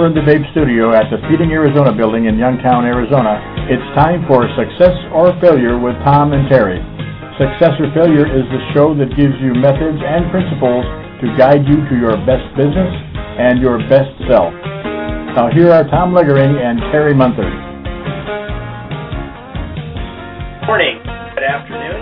[0.00, 3.36] From the Babe studio at the Feeding Arizona building in Youngtown, Arizona,
[3.68, 6.80] it's time for Success or Failure with Tom and Terry.
[7.36, 10.88] Success or Failure is the show that gives you methods and principles
[11.20, 12.88] to guide you to your best business
[13.36, 14.56] and your best self.
[15.36, 17.52] Now here are Tom Leogering and Terry Munther.
[20.64, 20.96] Morning,
[21.36, 22.00] good afternoon,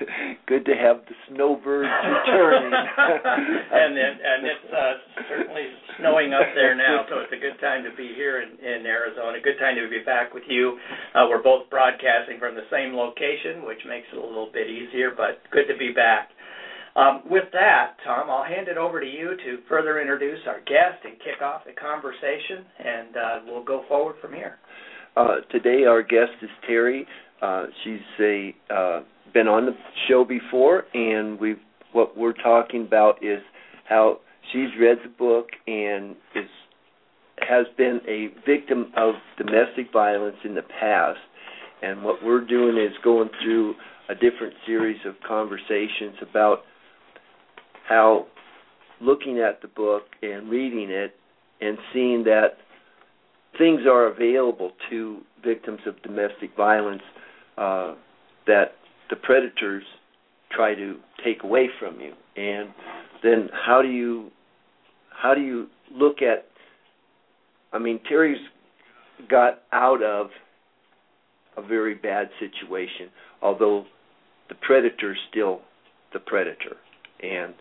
[0.46, 2.70] good to have the snowbirds returning.
[2.70, 4.94] and and, and it's uh,
[5.26, 5.66] certainly
[5.98, 9.42] snowing up there now, so it's a good time to be here in, in Arizona.
[9.42, 10.78] Good time to be back with you.
[11.18, 15.18] Uh, we're both broadcasting from the same location, which makes it a little bit easier,
[15.18, 16.30] but good to be back.
[16.98, 21.06] Um, with that, Tom, I'll hand it over to you to further introduce our guest
[21.06, 24.58] and kick off the conversation, and uh, we'll go forward from here.
[25.16, 27.06] Uh, today, our guest is Terry.
[27.40, 29.74] Uh, she's a uh, been on the
[30.08, 31.56] show before, and we
[31.94, 33.44] what we're talking about is
[33.88, 34.20] how
[34.52, 36.50] she's read the book and is
[37.48, 41.20] has been a victim of domestic violence in the past.
[41.84, 43.76] And what we're doing is going through
[44.10, 46.64] a different series of conversations about
[47.88, 48.28] how
[49.02, 51.16] looking at the book and reading it
[51.62, 52.58] and seeing that
[53.58, 57.02] things are available to victims of domestic violence
[57.58, 57.96] uh,
[58.46, 58.76] that
[59.10, 59.84] the predators
[60.52, 62.70] try to take away from you, and
[63.24, 64.32] then how do you
[65.10, 66.46] how do you look at?
[67.74, 68.42] I mean, Terry's
[69.30, 70.28] got out of
[71.58, 73.10] a very bad situation,
[73.42, 73.86] although
[74.50, 75.62] the predator's still
[76.14, 76.78] the predator,
[77.22, 77.54] and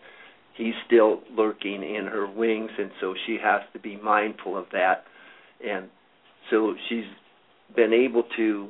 [0.57, 5.03] he's still lurking in her wings, and so she has to be mindful of that,
[5.65, 5.89] and
[6.49, 7.05] so she's
[7.75, 8.69] been able to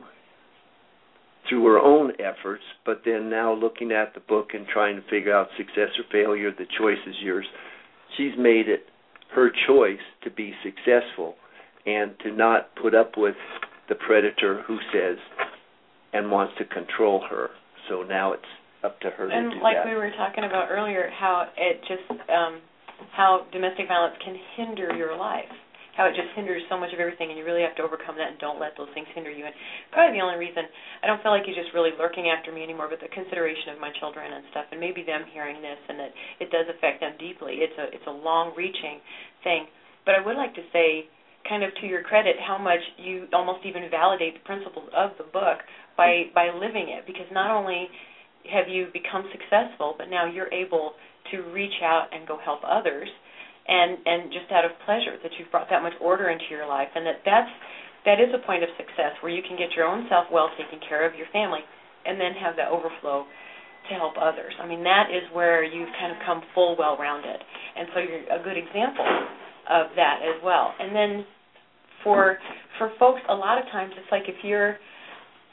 [1.48, 5.34] through her own efforts, but then now looking at the book and trying to figure
[5.34, 7.46] out success or failure, the choice is yours.
[8.18, 8.88] She's made it
[9.34, 11.36] her choice to be successful
[11.86, 13.36] and to not put up with
[13.88, 15.18] the predator who says
[16.12, 17.50] and wants to control her.
[17.90, 18.44] So now it's
[18.84, 19.86] up to her and to do like that.
[19.86, 22.62] we were talking about earlier, how it just um
[23.14, 25.52] how domestic violence can hinder your life
[25.98, 28.30] how it just hinders so much of everything, and you really have to overcome that
[28.30, 29.50] and don't let those things hinder you.
[29.50, 29.56] And
[29.90, 30.70] probably the only reason
[31.02, 33.82] I don't feel like he's just really lurking after me anymore, but the consideration of
[33.82, 37.18] my children and stuff, and maybe them hearing this, and that it does affect them
[37.18, 37.66] deeply.
[37.66, 39.02] It's a it's a long-reaching
[39.42, 39.66] thing.
[40.06, 41.10] But I would like to say,
[41.50, 45.26] kind of to your credit, how much you almost even validate the principles of the
[45.26, 45.66] book
[45.98, 47.90] by by living it, because not only
[48.52, 50.94] have you become successful, but now you're able
[51.32, 53.10] to reach out and go help others
[53.68, 56.88] and and just out of pleasure that you've brought that much order into your life
[56.96, 57.52] and that that's
[58.06, 60.80] that is a point of success where you can get your own self well taken
[60.88, 61.60] care of your family
[62.06, 63.28] and then have that overflow
[63.92, 64.54] to help others.
[64.60, 67.44] I mean that is where you've kind of come full well rounded
[67.76, 69.08] and so you're a good example
[69.70, 70.74] of that as well.
[70.80, 71.26] And then
[72.04, 72.40] for
[72.80, 74.80] for folks a lot of times it's like if you're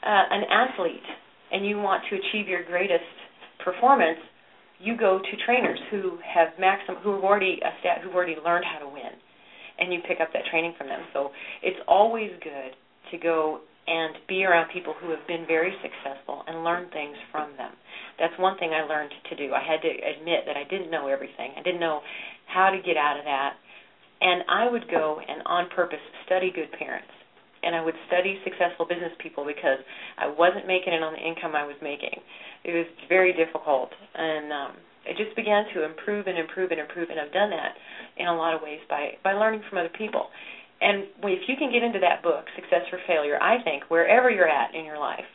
[0.03, 1.07] uh, an athlete
[1.55, 3.07] and you want to achieve your greatest
[3.63, 4.19] performance
[4.77, 8.65] you go to trainers who have maximum who have already a stat who've already learned
[8.67, 9.15] how to win
[9.79, 11.01] and you pick up that training from them.
[11.13, 11.31] So
[11.63, 12.75] it's always good
[13.11, 17.51] to go and be around people who have been very successful and learn things from
[17.57, 17.71] them.
[18.17, 19.53] That's one thing i learned to do.
[19.53, 21.51] I had to admit that i didn't know everything.
[21.57, 22.01] I didn't know
[22.47, 23.53] how to get out of that.
[24.21, 27.11] And i would go and on purpose study good parents
[27.65, 29.81] and I would study successful business people because
[30.17, 32.21] I wasn't making it on the income I was making.
[32.63, 34.71] It was very difficult, and um,
[35.05, 37.09] it just began to improve and improve and improve.
[37.09, 37.73] And I've done that
[38.17, 40.29] in a lot of ways by by learning from other people.
[40.81, 44.49] and if you can get into that book, Success or Failure, I think wherever you're
[44.49, 45.25] at in your life,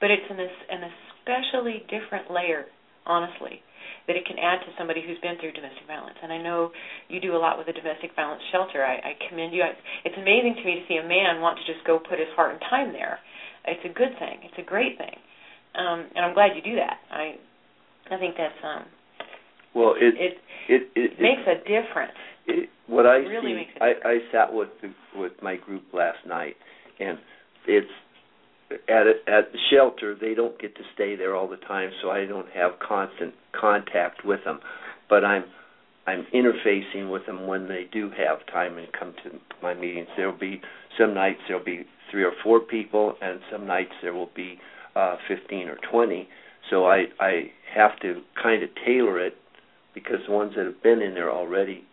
[0.00, 2.66] but it's an an especially different layer,
[3.06, 3.62] honestly,
[4.08, 6.16] that it can add to somebody who's been through domestic violence.
[6.24, 6.72] And I know
[7.06, 8.82] you do a lot with a domestic violence shelter.
[8.82, 9.62] I, I commend you.
[9.62, 12.32] I, it's amazing to me to see a man want to just go put his
[12.34, 13.20] heart and time there.
[13.68, 14.40] It's a good thing.
[14.48, 15.12] It's a great thing,
[15.76, 16.96] um, and I'm glad you do that.
[17.12, 17.36] I
[18.08, 18.88] I think that's um.
[19.74, 20.32] Well, it it
[20.68, 22.16] it, it, it makes a difference.
[22.46, 24.24] It, what I really see, makes a I, difference.
[24.32, 26.56] I sat with the, with my group last night,
[26.98, 27.18] and
[27.66, 27.92] it's
[28.70, 30.14] at a, at the shelter.
[30.14, 34.24] They don't get to stay there all the time, so I don't have constant contact
[34.24, 34.60] with them.
[35.08, 35.44] But I'm
[36.06, 40.08] I'm interfacing with them when they do have time and come to my meetings.
[40.16, 40.60] There'll be
[40.98, 44.58] some nights there'll be three or four people, and some nights there will be
[44.96, 46.28] uh, 15 or 20.
[46.70, 49.34] So I I have to kind of tailor it
[49.94, 51.84] because the ones that have been in there already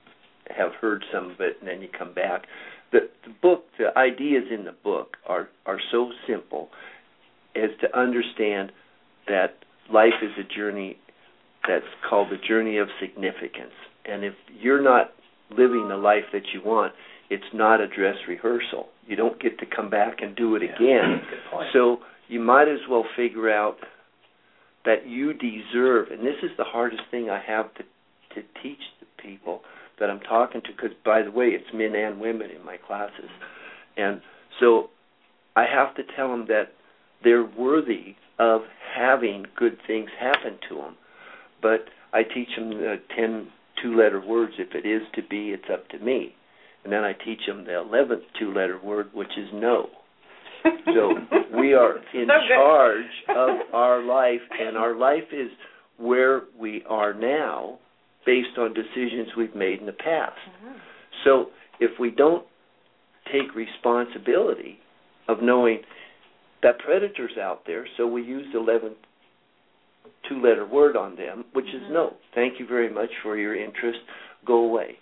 [0.56, 2.44] have heard some of it, and then you come back.
[2.96, 6.70] The, the book, the ideas in the book are are so simple
[7.54, 8.72] as to understand
[9.28, 9.56] that
[9.92, 10.98] life is a journey
[11.68, 13.74] that's called the journey of significance.
[14.06, 15.12] And if you're not
[15.50, 16.94] living the life that you want,
[17.30, 18.88] it's not a dress rehearsal.
[19.08, 20.76] You don't get to come back and do it Yeah.
[20.76, 21.22] again.
[21.74, 22.00] So
[22.30, 23.78] you might as well figure out
[24.86, 27.84] that you deserve, and this is the hardest thing I have to
[28.36, 29.64] to teach the people
[30.00, 30.68] that I'm talking to.
[30.72, 33.30] Because by the way, it's men and women in my classes,
[33.98, 34.22] and
[34.60, 34.90] so
[35.56, 36.74] I have to tell them that
[37.24, 38.62] they're worthy of
[38.96, 40.96] having good things happen to them.
[41.62, 43.48] But I teach them the ten
[43.82, 44.54] two-letter words.
[44.58, 46.36] If it is to be, it's up to me.
[46.84, 49.90] And then I teach them the eleventh two-letter word, which is no.
[50.94, 51.14] So
[51.58, 55.50] we are in So charge of our life, and our life is
[55.98, 57.80] where we are now
[58.26, 60.38] based on decisions we've made in the past.
[60.64, 60.80] Mhm.
[61.24, 62.46] So if we don't
[63.32, 64.80] take responsibility
[65.28, 65.84] of knowing
[66.62, 68.96] that predators out there, so we use the 11
[70.24, 71.90] two letter word on them, which is Mhm.
[71.92, 72.18] no.
[72.34, 74.00] Thank you very much for your interest.
[74.44, 74.98] Go away.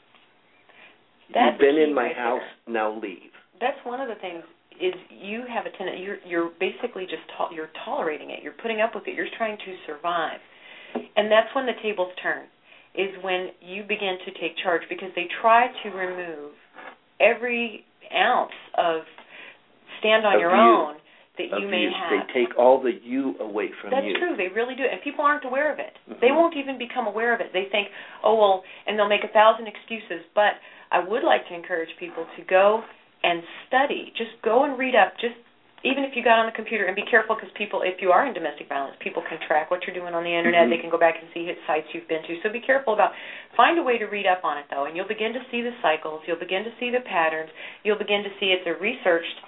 [1.29, 2.73] That's You've been in my right house, there.
[2.73, 3.31] now leave.
[3.59, 4.43] That's one of the things
[4.79, 8.41] is you have a tendency you're you're basically just to- you're tolerating it.
[8.43, 9.13] You're putting up with it.
[9.15, 10.41] You're trying to survive.
[11.15, 12.49] And that's when the tables turn.
[12.95, 16.51] Is when you begin to take charge because they try to remove
[17.19, 19.01] every ounce of
[19.99, 20.61] stand on Of your you.
[20.61, 20.95] own
[21.37, 22.27] that you may have.
[22.29, 24.13] They take all the you away from That's you.
[24.13, 24.37] That's true.
[24.37, 25.97] They really do, and people aren't aware of it.
[26.21, 26.35] They Mhm.
[26.35, 27.51] won't even become aware of it.
[27.51, 27.89] They think,
[28.23, 30.23] "Oh well," and they'll make a thousand excuses.
[30.35, 30.59] But
[30.91, 32.83] I would like to encourage people to go
[33.23, 34.11] and study.
[34.15, 35.17] Just go and read up.
[35.17, 35.35] Just
[35.83, 38.25] even if you got on the computer, and be careful because people, if you are
[38.25, 40.67] in domestic violence, people can track what you're doing on the internet.
[40.67, 40.69] Mhm.
[40.71, 42.39] They can go back and see hit sites you've been to.
[42.41, 43.13] So be careful about.
[43.55, 45.73] Find a way to read up on it though, and you'll begin to see the
[45.81, 46.23] cycles.
[46.25, 47.49] You'll begin to see the patterns.
[47.83, 49.39] You'll begin to see it's a researched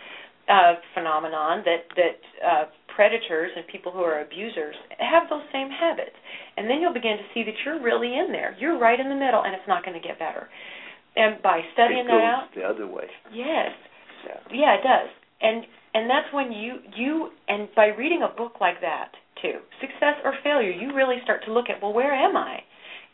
[0.47, 6.15] uh, phenomenon that that uh, predators and people who are abusers have those same habits,
[6.57, 8.55] and then you'll begin to see that you're really in there.
[8.59, 10.47] You're right in the middle, and it's not going to get better.
[11.15, 13.09] And by studying it that goes out, the other way.
[13.31, 13.71] yes,
[14.27, 14.37] Yeah.
[14.51, 15.09] yeah, it does.
[15.41, 19.11] And and that's when you you and by reading a book like that
[19.41, 22.59] too, success or failure, you really start to look at well, where am I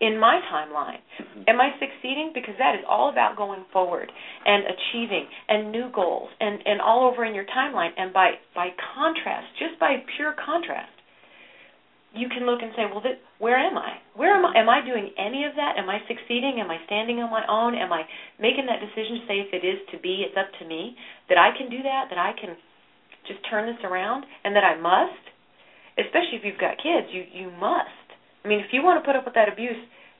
[0.01, 0.97] in my timeline?
[1.21, 1.47] Mhm.
[1.47, 2.31] Am I succeeding?
[2.33, 4.11] Because that is all about going forward
[4.45, 7.93] and achieving and new goals and and all over in your timeline.
[7.97, 10.91] And by by contrast, just by pure contrast,
[12.13, 13.03] you can look and say, well,
[13.39, 14.01] where am I?
[14.15, 14.57] Where am I?
[14.59, 15.77] Am I doing any of that?
[15.77, 16.59] Am I succeeding?
[16.59, 17.75] Am I standing on my own?
[17.75, 18.03] Am I
[18.39, 20.97] making that decision to say if it is to be, it's up to me
[21.29, 22.57] that I can do that, that I can
[23.27, 25.21] just turn this around, and that I must?
[25.97, 27.89] Especially if you've got kids, you you must.
[28.43, 29.77] I mean, if you want to put up with that abuse,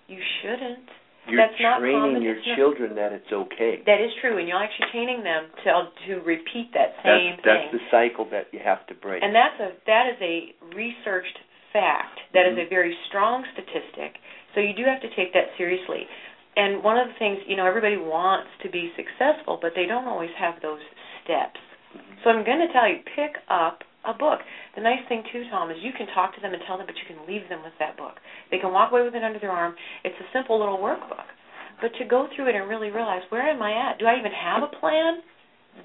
[0.08, 0.86] you shouldn't.
[1.29, 3.81] You're That's not training common, your not- children that it's okay.
[3.86, 5.70] That is true, and you're actually training them to
[6.08, 7.79] to repeat that same that's that's thing.
[7.79, 9.24] the cycle that you have to break.
[9.24, 11.38] And that's a that is a researched
[11.72, 12.20] fact.
[12.34, 12.65] That is Mhm.
[12.65, 14.17] a very strong statistic.
[14.53, 16.08] So you do have to take that seriously.
[16.58, 20.08] And one of the things, you know, everybody wants to be successful, but they don't
[20.08, 20.81] always have those
[21.24, 21.60] steps.
[22.24, 24.40] So I'm going to tell you, pick up a book.
[24.75, 26.96] The nice thing too, Tom, is you can talk to them and tell them, but
[26.98, 28.18] you can leave them with that book.
[28.50, 29.75] They can walk away with it under their arm.
[30.04, 31.30] It's a simple little workbook.
[31.82, 33.98] But to go through it and really realize, where am I at?
[33.98, 35.22] Do I even have a plan?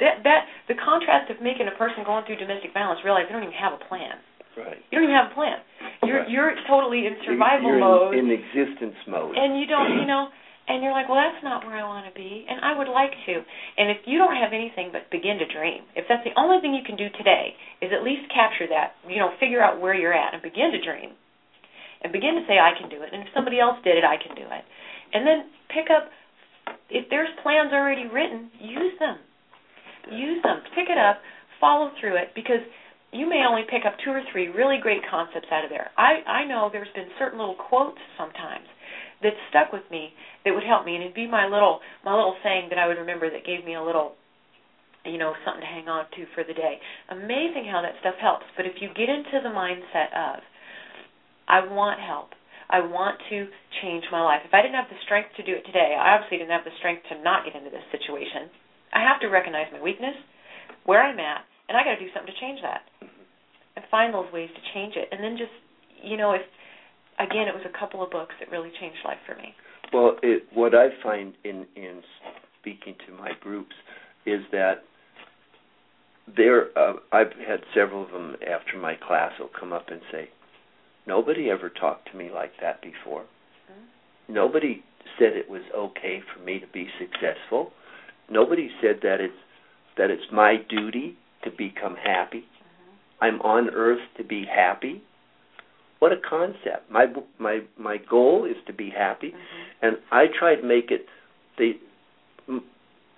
[0.01, 3.47] That that the contrast of making a person going through domestic violence realize they don't
[3.47, 4.19] even have a plan.
[4.59, 4.77] right.
[4.91, 5.59] You don't even have a plan.
[6.03, 6.29] You're Right.
[6.29, 9.37] you're totally in survival you're in, mode in existence mode.
[9.39, 10.27] and you don't you know
[10.69, 12.45] and you're like well that's not where i want to be.
[12.49, 13.35] And i would like to.
[13.79, 16.75] And if you don't have anything but begin to dream if that's the only thing
[16.75, 20.15] you can do today is at least capture that you know figure out where you're
[20.15, 21.15] at and begin to dream.
[22.05, 23.11] And begin to say i can do it.
[23.13, 24.65] And if somebody else did it i can do it.
[25.15, 26.11] And then pick up
[26.91, 29.19] If there's plans already written, use them.
[30.11, 30.63] Use them.
[30.75, 31.19] Pick it up,
[31.61, 32.63] follow through it, because
[33.13, 35.91] you may only pick up two or three really great concepts out of there.
[35.97, 38.67] I, I know there's been certain little quotes sometimes
[39.23, 40.13] that stuck with me
[40.45, 42.99] that would help me, and it'd be my little my little saying that I would
[42.99, 44.15] remember that gave me a little
[45.07, 46.83] you know, something to hang on to for the day.
[47.11, 48.45] Amazing how that stuff helps.
[48.59, 50.43] But if you get into the mindset of,
[51.47, 52.35] I want help,
[52.67, 53.47] I want to
[53.83, 54.43] change my life.
[54.43, 56.75] If I didn't have the strength to do it today, I obviously didn't have the
[56.83, 58.51] strength to not get into this situation.
[58.91, 60.19] I have to recognize my weakness,
[60.83, 62.83] where I'm at, and I got to do something to change that.
[62.99, 63.79] Mm-hmm.
[63.79, 65.07] And find those ways to change it.
[65.15, 65.55] And then just,
[66.03, 66.43] you know, if
[67.19, 69.55] again, it was a couple of books that really changed life for me.
[69.93, 72.03] Well, it, what I find in in
[72.61, 73.75] speaking to my groups
[74.25, 74.83] is that
[76.37, 80.29] there uh, I've had several of them after my class will come up and say,
[81.07, 83.23] "Nobody ever talked to me like that before.
[83.23, 84.35] Mm-hmm.
[84.35, 84.83] Nobody
[85.19, 87.73] said it was okay for me to be successful.
[88.29, 89.35] Nobody said that it's
[89.97, 92.41] that it's my duty to become happy.
[92.41, 93.25] Mm-hmm.
[93.25, 95.03] I'm on earth to be happy.
[95.99, 96.91] What a concept.
[96.91, 97.07] My
[97.39, 99.87] my my goal is to be happy mm-hmm.
[99.87, 101.07] and I try to make it
[101.59, 101.77] they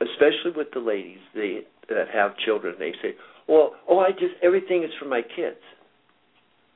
[0.00, 3.14] especially with the ladies, they that have children, they say,
[3.46, 5.60] "Well, oh, I just everything is for my kids."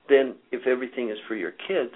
[0.08, 1.92] Then, if everything is for your kids,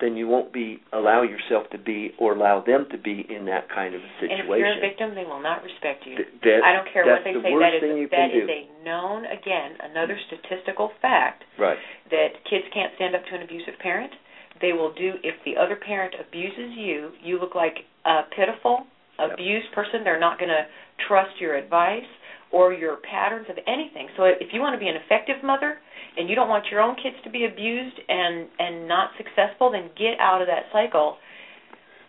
[0.00, 3.68] then you won't be allow yourself to be or allow them to be in that
[3.72, 4.44] kind of a situation.
[4.44, 6.16] And if you're a victim, they will not respect you.
[6.16, 7.56] Th- that, I don't care what they the say.
[7.56, 8.52] That is a, that is do.
[8.52, 11.44] a known again another statistical fact.
[11.58, 11.78] Right.
[12.10, 14.12] That kids can't stand up to an abusive parent.
[14.60, 17.12] They will do if the other parent abuses you.
[17.22, 18.84] You look like a pitiful,
[19.18, 20.04] abused person.
[20.04, 20.68] They're not going to
[21.08, 22.08] trust your advice
[22.56, 24.08] or your patterns of anything.
[24.16, 25.76] So if you want to be an effective mother
[26.16, 29.90] and you don't want your own kids to be abused and and not successful, then
[29.92, 31.18] get out of that cycle.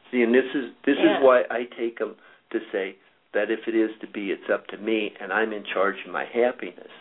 [0.10, 1.20] See, and this is this yeah.
[1.20, 2.16] is why I take them
[2.54, 2.96] to say
[3.34, 6.13] that if it is to be, it's up to me, and I'm in charge of
[6.13, 6.96] my happiness.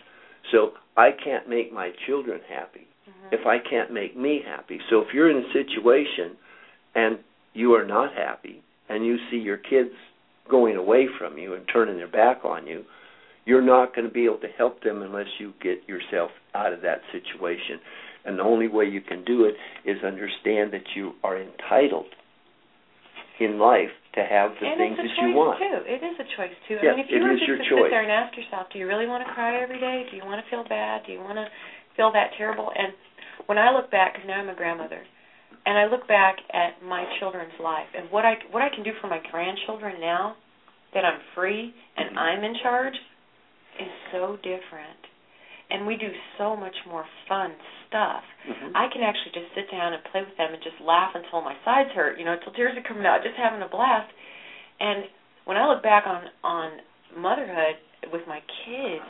[0.51, 3.33] So I can't make my children happy mm-hmm.
[3.33, 4.79] if I can't make me happy.
[4.89, 6.35] So if you're in a situation
[6.95, 7.19] and
[7.53, 9.95] you are not happy, and you see your kids
[10.49, 12.83] going away from you and turning their back on you,
[13.47, 16.81] you're not going to be able to help them unless you get yourself out of
[16.81, 17.79] that situation.
[18.25, 19.55] And the only way you can do it
[19.87, 22.11] is understand that you are entitled
[23.39, 25.63] in life to have the and things that you want.
[25.63, 25.79] Too.
[25.87, 26.75] It is a choice too.
[26.83, 27.87] Yes, I mean, if you it were is your to choice.
[27.87, 30.03] sit there and ask yourself, do you really want to cry every day?
[30.11, 31.07] Do you want to feel bad?
[31.07, 31.47] Do you want to
[31.95, 32.67] feel that terrible?
[32.75, 32.91] And
[33.47, 34.99] when I look back, because now I'm a grandmother,
[35.63, 38.91] and I look back at my children's life and what I what I can do
[38.99, 40.35] for my grandchildren now
[40.91, 42.19] that I'm free and mm-hmm.
[42.19, 42.95] I'm in charge
[44.11, 45.01] so different.
[45.69, 47.51] And we do so much more fun
[47.87, 48.23] stuff.
[48.47, 48.71] Mm-hmm.
[48.71, 51.55] I can actually just sit down and play with them and just laugh until my
[51.67, 54.07] sides hurt, you know, until tears are coming out, just having a blast.
[54.79, 55.11] And
[55.43, 56.79] when I look back on on
[57.15, 57.79] motherhood
[58.11, 59.03] with my kids,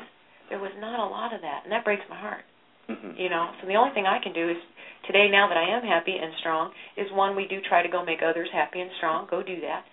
[0.50, 2.46] there was not a lot of that, and that breaks my heart.
[2.90, 3.20] Mm-hmm.
[3.20, 4.58] You know, so the only thing I can do is
[5.06, 8.06] today, now that I am happy and strong, is one we do try to go
[8.06, 9.28] make others happy and strong.
[9.30, 9.84] Go do that,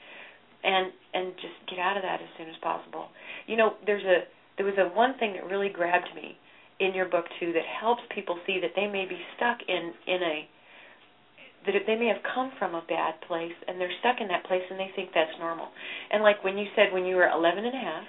[0.62, 3.08] and and just get out of that as soon as possible.
[3.46, 6.36] You know, there's a there was a one thing that really grabbed me
[6.80, 10.22] in your book too that helps people see that they may be stuck in in
[10.22, 10.48] a
[11.66, 14.62] that they may have come from a bad place and they're stuck in that place
[14.68, 15.68] and they think that's normal.
[16.12, 18.04] And like when you said when you were 11 and a half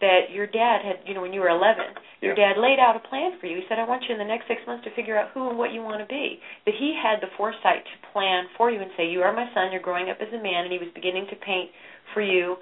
[0.00, 1.84] that your dad had, you know, when you were 11,
[2.22, 2.54] your yeah.
[2.54, 3.56] dad laid out a plan for you.
[3.56, 5.58] He said, I want you in the next six months to figure out who and
[5.58, 6.38] what you want to be.
[6.66, 9.72] That he had the foresight to plan for you and say, You are my son,
[9.72, 11.70] you're growing up as a man, and he was beginning to paint
[12.14, 12.56] for you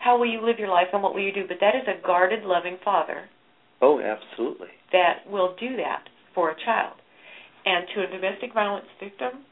[0.00, 1.44] how will you live your life and what will you do?
[1.46, 3.28] But that is a guarded, loving father.
[3.80, 4.68] Oh, absolutely.
[4.92, 6.96] That will do that for a child.
[7.64, 9.44] And to a domestic violence victim,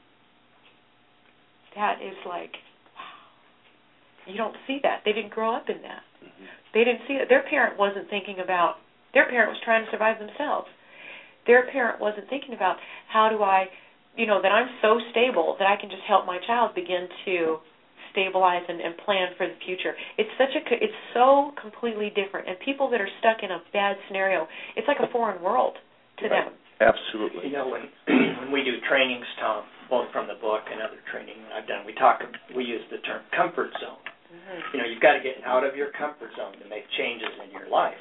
[1.77, 2.53] that is like,
[2.97, 4.33] wow.
[4.33, 5.03] You don't see that.
[5.05, 6.03] They didn't grow up in that.
[6.25, 6.45] Mm-hmm.
[6.73, 7.29] They didn't see it.
[7.29, 8.77] Their parent wasn't thinking about,
[9.13, 10.69] their parent was trying to survive themselves.
[11.47, 12.77] Their parent wasn't thinking about,
[13.13, 13.67] how do I,
[14.17, 17.59] you know, that I'm so stable that I can just help my child begin to
[18.13, 19.95] stabilize and, and plan for the future.
[20.17, 23.97] It's such a it's so completely different, and people that are stuck in a bad
[24.07, 24.47] scenario,
[24.77, 25.77] it's like a foreign world
[26.21, 26.45] to right.
[26.45, 26.53] them.
[26.81, 27.51] Absolutely.
[27.51, 27.91] You know, when
[28.41, 31.95] when we do trainings, Tom, both from the book and other training I've done, we
[31.95, 32.23] talk
[32.55, 34.03] we use the term comfort zone.
[34.29, 34.59] Mm-hmm.
[34.73, 37.51] You know, you've got to get out of your comfort zone to make changes in
[37.51, 38.01] your life.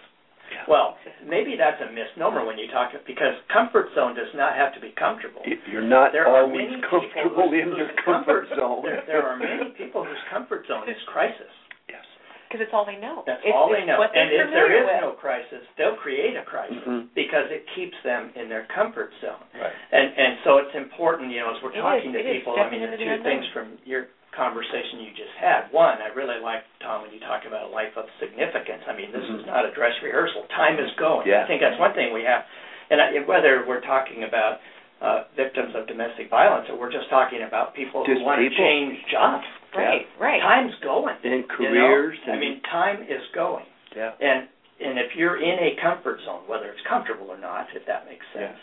[0.57, 0.65] Yeah.
[0.65, 4.81] Well, maybe that's a misnomer when you talk because comfort zone does not have to
[4.81, 5.45] be comfortable.
[5.69, 8.81] You're not there are always many comfortable people in whose your comfort, zone.
[8.81, 11.53] There, there are many people whose comfort zone is crisis.
[11.85, 12.01] Yes.
[12.49, 13.21] Because it's all they know.
[13.29, 14.01] That's it's, all they know.
[14.01, 15.01] And if there is with.
[15.03, 17.13] no crisis, they'll create a crisis Mhm.
[17.13, 19.43] because it keeps them in their comfort zone.
[19.53, 19.73] Right.
[19.91, 22.53] And and so it's important, you know, as we're we're It talking is, to people,
[22.55, 25.71] I stepping mean, the two things from your conversation you just had.
[25.71, 28.83] One, I really like Tom when you talk about a life of significance.
[28.87, 29.47] I mean, this is Mhm.
[29.47, 30.43] not a dress rehearsal.
[30.49, 31.27] Time is going.
[31.27, 31.43] Yeah.
[31.43, 32.45] I think that's one thing we have,
[32.89, 34.59] and I, whether we're talking about
[34.99, 38.49] uh, victims of domestic violence or we're just talking about people Just who want to
[38.49, 39.45] change jobs.
[39.75, 40.41] Right, right.
[40.41, 41.15] Time's going.
[41.23, 41.45] And you know?
[41.47, 42.17] careers.
[42.25, 43.65] I mean, time is going.
[43.95, 44.13] yeah.
[44.19, 44.47] And
[44.79, 48.25] and if you're in a comfort zone, whether it's comfortable or not, if that makes
[48.33, 48.47] Yeah.
[48.47, 48.59] sense,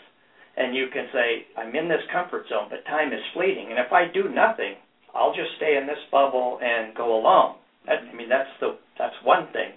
[0.57, 3.91] and you can say, I'm in this comfort zone, but time is fleeting, and if
[3.93, 4.75] I do nothing,
[5.15, 7.55] I'll just stay in this bubble and go along.
[7.87, 9.71] That, I mean, that's the that's one thing.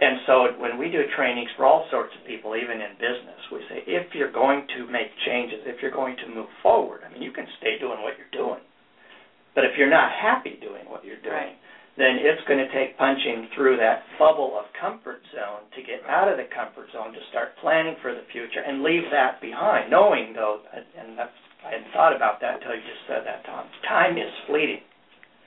[0.00, 3.60] And so when we do trainings for all sorts of people, even in business, we
[3.70, 7.22] say if you're going to make changes, if you're going to move forward, I mean,
[7.22, 8.60] you can stay doing what you're doing,
[9.54, 11.56] but if you're not happy doing what you're doing, Right.
[11.96, 16.26] then it's going to take punching through that bubble of comfort zone to get out
[16.26, 20.34] of the comfort zone to start planning for the future and leave that behind, knowing
[20.34, 21.30] though, and that's,
[21.64, 23.64] I hadn't thought about that until you just said that, Tom.
[23.88, 24.80] Time is fleeting.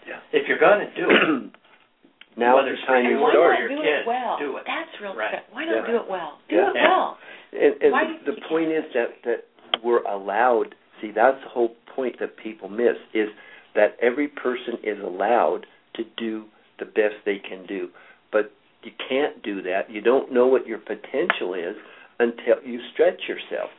[0.08, 0.20] Yeah.
[0.34, 1.52] If you're going to do it,
[2.42, 4.38] now whether the it's time you is or your do kids, it well?
[4.40, 4.64] do it.
[4.66, 5.16] That's real.
[5.16, 5.32] Right.
[5.32, 5.54] good.
[5.54, 5.88] Why not Yeah.
[5.92, 6.32] do it well?
[6.50, 6.70] Do Yeah.
[6.70, 7.18] it well.
[7.54, 9.42] And, and Why the, the point is that that
[9.84, 10.76] we're allowed.
[11.02, 13.30] See, that's the whole point that people miss is
[13.76, 16.46] that every person is allowed to do
[16.80, 17.90] the best they can do,
[18.32, 18.52] but
[18.84, 19.90] you can't do that.
[19.90, 21.76] You don't know what your potential is
[22.20, 23.70] until you stretch yourself.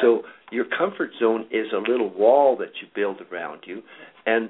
[0.00, 3.82] So your comfort zone is a little wall that you build around you,
[4.26, 4.48] and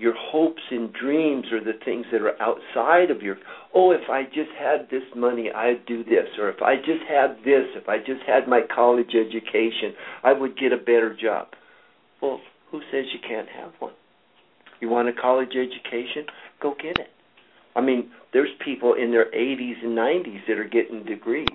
[0.00, 3.36] your hopes and dreams are the things that are outside of your
[3.74, 7.36] oh if i just had this money i'd do this or if i just had
[7.44, 9.92] this if i just had my college education
[10.24, 11.48] i would get a better job.
[12.22, 13.92] Well who says you can't have one?
[14.80, 16.24] You want a college education?
[16.62, 17.08] Go get it.
[17.76, 21.48] I mean there's people in their 80s and 90s that are getting degrees.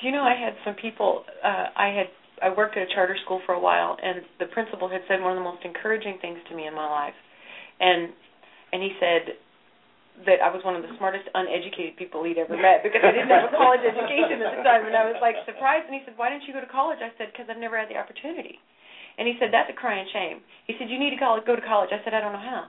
[0.00, 1.24] Do you know I had some people?
[1.44, 2.06] Uh, I had
[2.42, 5.32] I worked at a charter school for a while, and the principal had said one
[5.32, 7.16] of the most encouraging things to me in my life,
[7.80, 8.12] and
[8.72, 9.40] and he said
[10.24, 13.28] that I was one of the smartest uneducated people he'd ever met because I didn't
[13.28, 15.88] have a college education at the time, and I was like surprised.
[15.88, 17.88] And he said, "Why didn't you go to college?" I said, "Because I've never had
[17.88, 18.60] the opportunity."
[19.16, 21.92] And he said, "That's a crying shame." He said, "You need to go to college."
[21.92, 22.68] I said, "I don't know how."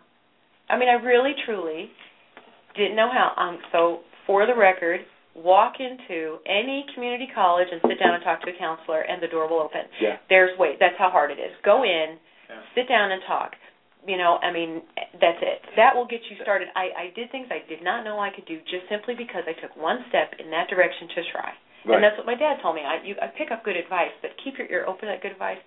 [0.70, 1.92] I mean, I really, truly
[2.76, 3.32] didn't know how.
[3.36, 5.02] Um, so for the record,
[5.38, 9.28] walk into any community college and sit down and talk to a counselor, and the
[9.30, 9.86] door will open.
[10.02, 10.78] yeah There's wait.
[10.80, 11.54] That's how hard it is.
[11.64, 12.18] Go in,
[12.50, 12.62] Yeah.
[12.76, 13.54] sit down and talk.
[14.08, 14.82] You know, I mean,
[15.20, 15.60] that's it.
[15.76, 16.70] That will get you started.
[16.76, 19.54] I, I did things I did not know I could do just simply because I
[19.60, 21.52] took one step in that direction to try.
[21.86, 22.82] right And that's what my dad told me.
[22.88, 25.34] I you I pick up good advice, but keep your ear open to that good
[25.36, 25.60] advice.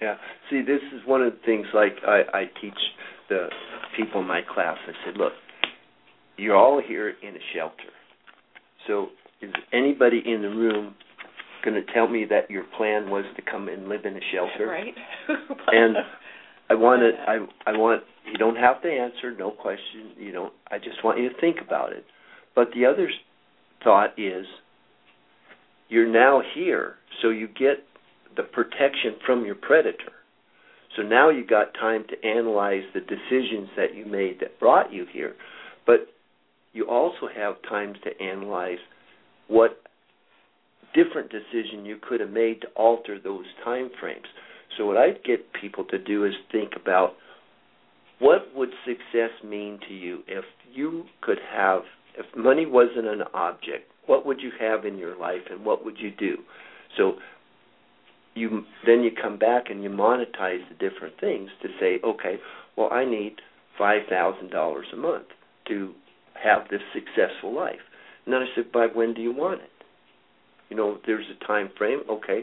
[0.00, 0.16] Yeah.
[0.48, 2.80] See, this is one of the things like I, I teach
[3.28, 3.48] the
[3.94, 4.78] people in my class.
[4.88, 5.34] I said, look,
[6.38, 7.92] you're all here in a shelter.
[8.86, 9.08] So
[9.40, 10.94] is anybody in the room
[11.64, 14.66] going to tell me that your plan was to come and live in a shelter?
[14.66, 14.94] Right?
[15.72, 15.96] And
[16.68, 17.10] I want to.
[17.30, 18.02] I I want.
[18.30, 19.34] You don't have to answer.
[19.36, 20.12] No question.
[20.16, 20.52] You don't.
[20.70, 22.04] I just want you to think about it.
[22.54, 23.10] But the other
[23.82, 24.46] thought is,
[25.88, 27.84] you're now here, so you get
[28.36, 30.12] the protection from your predator.
[30.96, 35.06] So now you got time to analyze the decisions that you made that brought you
[35.12, 35.34] here,
[35.86, 36.08] but
[36.72, 38.78] you also have time to analyze
[39.48, 39.80] what
[40.94, 44.26] different decision you could have made to alter those time frames.
[44.76, 47.14] So what I'd get people to do is think about
[48.18, 51.82] what would success mean to you if you could have
[52.16, 55.98] if money wasn't an object, what would you have in your life and what would
[55.98, 56.38] you do?
[56.96, 57.14] So
[58.34, 62.36] you then you come back and you monetize the different things to say, okay,
[62.76, 63.36] well I need
[63.78, 65.26] five thousand dollars a month
[65.68, 65.92] to
[66.42, 67.80] have this successful life.
[68.24, 69.70] And then I said, by when do you want it?
[70.68, 72.42] You know, there's a time frame, okay.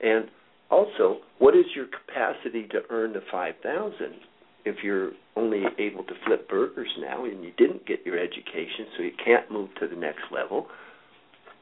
[0.00, 0.28] And
[0.70, 4.14] also, what is your capacity to earn the five thousand
[4.64, 9.02] if you're only able to flip burgers now and you didn't get your education, so
[9.02, 10.66] you can't move to the next level?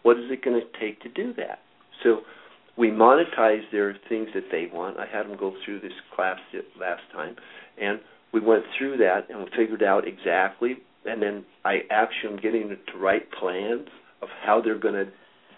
[0.03, 1.59] What is it going to take to do that?
[2.03, 2.20] So
[2.77, 4.99] we monetize their things that they want.
[4.99, 6.38] I had them go through this class
[6.81, 7.37] last time,
[7.81, 8.01] and
[8.33, 10.79] we went through that and we figured out exactly.
[11.07, 13.88] And then I actually am getting to write plans
[14.23, 15.09] of how they're going to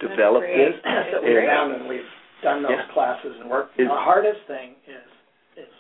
[0.07, 0.75] develop this.
[0.85, 2.11] That's what And- we found when we've
[2.43, 2.87] done those Yeah.
[2.93, 3.79] classes and worked.
[3.79, 5.03] Is- the hardest thing is
[5.57, 5.73] is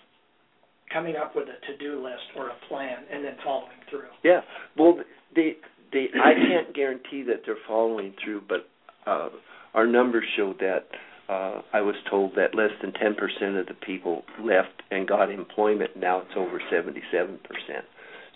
[0.91, 4.09] coming up with a to do list or a plan and then following through.
[4.23, 4.43] Yeah.
[4.77, 5.01] Well,
[5.35, 5.57] they
[5.93, 8.69] they I can't guarantee that they're following through, but
[9.07, 9.29] uh,
[9.75, 10.87] our numbers show that
[11.29, 15.97] uh, I was told that less than 10% of the people left and got employment.
[15.97, 17.39] Now it's over 77%.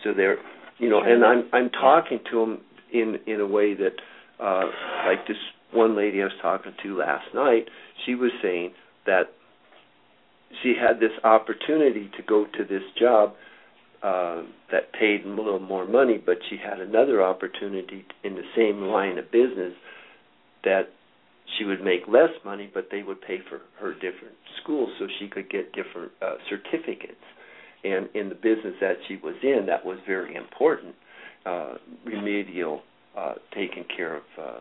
[0.03, 0.38] So they're,
[0.81, 2.61] you know, and I'm I'm talking to them
[2.93, 3.95] in in a way that,
[4.43, 4.64] uh,
[5.07, 5.37] like this
[5.73, 7.69] one lady I was talking to last night,
[8.05, 8.73] she was saying
[9.07, 9.25] that
[10.62, 13.35] she had this opportunity to go to this job
[14.03, 18.83] uh, that paid a little more money, but she had another opportunity in the same
[18.83, 19.75] line of business
[20.64, 20.88] that
[21.57, 25.29] she would make less money, but they would pay for her different schools so she
[25.29, 27.21] could get different uh, certificates.
[27.83, 30.95] And in the business that she was in, that was very important.
[31.47, 32.83] Uh, remedial,
[33.16, 34.59] uh, taking care of uh,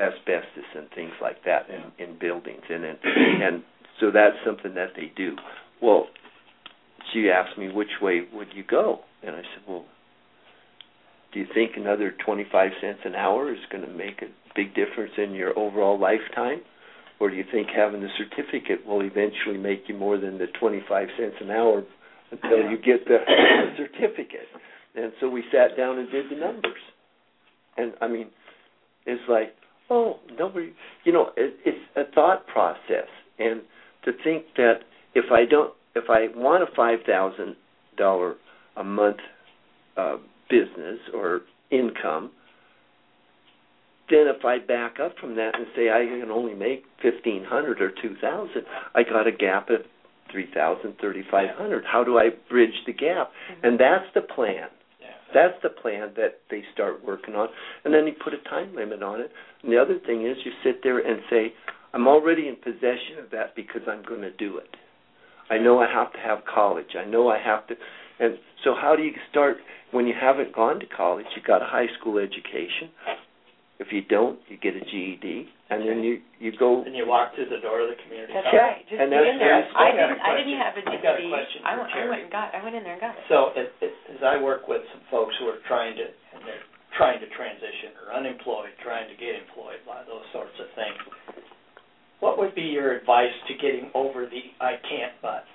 [0.00, 3.62] asbestos and things like that in, in buildings, and and, and
[4.00, 5.36] so that's something that they do.
[5.80, 6.08] Well,
[7.12, 9.84] she asked me which way would you go, and I said, well,
[11.32, 15.12] do you think another 25 cents an hour is going to make a big difference
[15.16, 16.60] in your overall lifetime?
[17.20, 21.08] Or do you think having the certificate will eventually make you more than the 25
[21.18, 21.84] cents an hour
[22.30, 23.18] until you get the
[23.76, 24.48] certificate?
[24.94, 26.82] And so we sat down and did the numbers.
[27.76, 28.28] And I mean,
[29.06, 29.54] it's like,
[29.88, 30.72] oh, nobody,
[31.04, 33.08] you know, it, it's a thought process.
[33.38, 33.62] And
[34.04, 34.80] to think that
[35.14, 37.56] if I don't if I want a five thousand
[37.96, 38.36] dollar
[38.76, 39.18] a month
[39.96, 40.16] uh,
[40.48, 42.30] business or income,
[44.08, 47.80] then if I back up from that and say I can only make fifteen hundred
[47.80, 48.62] or two thousand,
[48.94, 49.80] I got a gap of
[50.30, 51.84] three thousand, thirty five hundred.
[51.84, 53.30] How do I bridge the gap?
[53.30, 53.66] Mm-hmm.
[53.66, 54.68] And that's the plan.
[55.32, 57.48] That's the plan that they start working on,
[57.84, 59.30] and then you put a time limit on it.
[59.62, 61.52] And the other thing is, you sit there and say,
[61.94, 64.76] "I'm already in possession of that because I'm going to do it."
[65.48, 66.94] I know I have to have college.
[66.98, 67.74] I know I have to.
[68.18, 69.58] And so, how do you start
[69.90, 71.26] when you haven't gone to college?
[71.36, 72.90] You got a high school education.
[73.80, 76.84] If you don't, you get a GED, and then you you go.
[76.84, 78.36] And you walk through the door of the community.
[78.36, 78.60] That's college.
[78.60, 78.84] right.
[78.84, 79.56] Just and that's, in there.
[79.72, 80.20] I didn't.
[80.20, 81.00] I didn't have a GED.
[81.00, 82.48] I, got a question I, went, I went and got.
[82.52, 83.24] I went in there and got it.
[83.32, 86.68] So, it, it, as I work with some folks who are trying to, and they're
[87.00, 91.00] trying to transition or unemployed, trying to get employed, by those sorts of things
[92.20, 95.48] what would be your advice to getting over the I can't buts?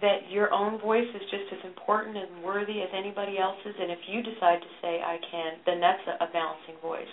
[0.00, 3.98] That your own voice is just as important and worthy as anybody else's, and if
[4.08, 7.08] you decide to say I can, then that's a, a balancing voice.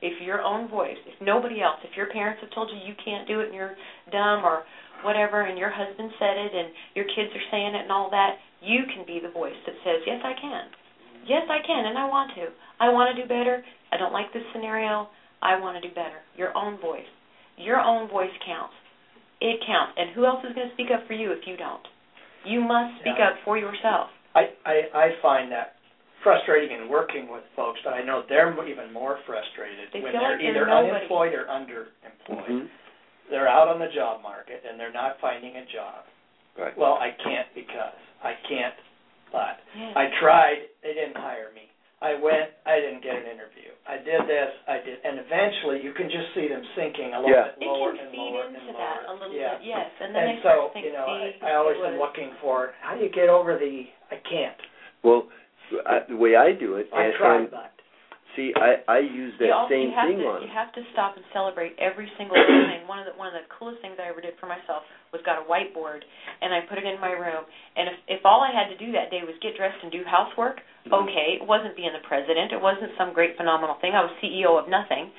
[0.00, 3.26] If your own voice, if nobody else, if your parents have told you you can't
[3.26, 3.74] do it and you're
[4.12, 4.62] dumb or
[5.02, 8.38] whatever, and your husband said it and your kids are saying it and all that,
[8.62, 10.64] you can be the voice that says, Yes, I can.
[11.26, 12.46] Yes, I can, and I want to.
[12.80, 13.62] I want to do better.
[13.92, 15.08] I don't like this scenario.
[15.42, 16.22] I want to do better.
[16.36, 17.08] Your own voice.
[17.56, 18.74] Your own voice counts.
[19.40, 19.92] It counts.
[19.96, 21.82] And who else is going to speak up for you if you don't?
[22.44, 23.30] You must speak yeah.
[23.30, 24.08] up for yourself.
[24.34, 25.78] I, I, I find that
[26.22, 30.38] frustrating in working with folks, but I know they're even more frustrated they when they're
[30.38, 30.94] like either nobody.
[30.94, 32.50] unemployed or underemployed.
[32.50, 32.66] Mm-hmm.
[33.30, 36.04] They're out on the job market and they're not finding a job.
[36.58, 36.76] Right.
[36.76, 38.74] Well, I can't because I can't,
[39.30, 39.94] but yes.
[39.94, 40.58] I tried.
[40.82, 41.70] They didn't hire me.
[41.98, 43.74] I went, I didn't get an interview.
[43.82, 47.34] I did this, I did, and eventually you can just see them sinking a little
[47.34, 47.58] yeah.
[47.58, 48.78] bit lower and lower and lower.
[48.78, 49.58] that a little yeah.
[49.58, 49.90] bit, yes.
[49.98, 52.70] And then and so, start to think, you know, I, I always am looking for
[52.78, 54.60] how do you get over the I can't.
[55.02, 55.26] Well,
[55.86, 57.77] I, the way I do it, I and, and but
[58.38, 60.38] see, I I use that also, same thing to, on.
[60.46, 62.86] You have to stop and celebrate every single thing.
[62.86, 65.42] One of the one of the coolest things I ever did for myself was got
[65.42, 66.06] a whiteboard
[66.40, 67.42] and I put it in my room.
[67.74, 70.06] And if if all I had to do that day was get dressed and do
[70.06, 70.94] housework, mm-hmm.
[70.94, 72.54] okay, it wasn't being the president.
[72.54, 73.98] It wasn't some great phenomenal thing.
[73.98, 75.10] I was CEO of nothing.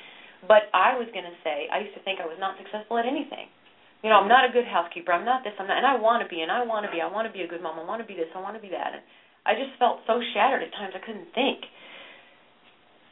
[0.47, 3.03] But I was going to say, I used to think I was not successful at
[3.03, 3.51] anything.
[3.99, 5.11] You know, I'm not a good housekeeper.
[5.11, 5.51] I'm not this.
[5.59, 7.03] I'm not, and I want to be, and I want to be.
[7.03, 7.75] I want to be a good mom.
[7.75, 8.31] I want to be this.
[8.31, 8.95] I want to be that.
[8.95, 9.03] And
[9.43, 10.95] I just felt so shattered at times.
[10.95, 11.67] I couldn't think.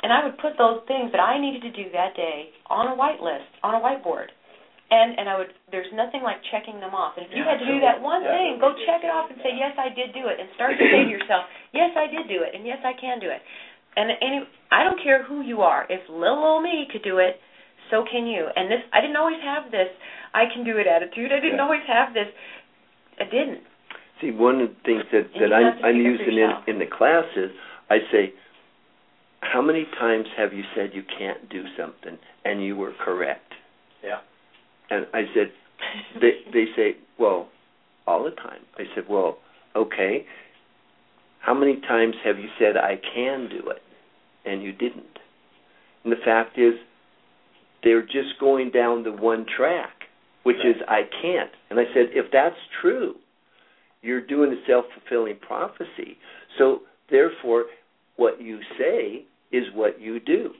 [0.03, 2.95] And I would put those things that I needed to do that day on a
[2.95, 4.29] white list, on a whiteboard.
[4.87, 7.19] And and I would there's nothing like checking them off.
[7.19, 9.27] And if you yeah, had to do that one yeah, thing, go check it off
[9.27, 11.43] and say, Yes, I did do it and start to say to yourself,
[11.75, 13.43] Yes, I did do it and yes I can do it.
[13.99, 15.83] And any I don't care who you are.
[15.91, 17.43] If little old me could do it,
[17.91, 18.47] so can you.
[18.47, 19.91] And this I didn't always have this
[20.31, 21.35] I can do it attitude.
[21.35, 21.67] I didn't yeah.
[21.67, 22.31] always have this
[23.19, 23.67] I didn't.
[24.21, 27.51] See, one of the things that, that I'm, I'm using in, in the classes,
[27.89, 28.33] I say,
[29.41, 33.53] how many times have you said you can't do something and you were correct?
[34.03, 34.19] Yeah.
[34.89, 35.51] And I said,
[36.21, 37.49] they they say, well,
[38.05, 38.61] all the time.
[38.77, 39.37] I said, well,
[39.75, 40.25] okay.
[41.39, 43.81] How many times have you said I can do it
[44.45, 45.19] and you didn't?
[46.03, 46.73] And the fact is,
[47.83, 49.93] they're just going down the one track,
[50.43, 50.75] which right.
[50.75, 51.51] is I can't.
[51.69, 53.15] And I said, if that's true,
[54.01, 56.17] you're doing a self fulfilling prophecy.
[56.57, 57.65] So therefore,
[58.17, 60.51] what you say is what you do.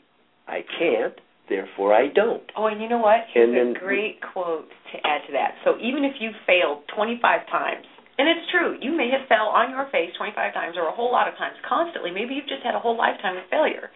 [0.48, 1.14] I can't,
[1.50, 2.44] therefore I don't.
[2.56, 3.28] Oh, and you know what?
[3.34, 5.56] Here's and a great quote to add to that.
[5.66, 7.86] So even if you failed 25 times,
[8.18, 11.12] and it's true, you may have fell on your face 25 times or a whole
[11.12, 12.10] lot of times, constantly.
[12.10, 13.92] Maybe you've just had a whole lifetime of failure.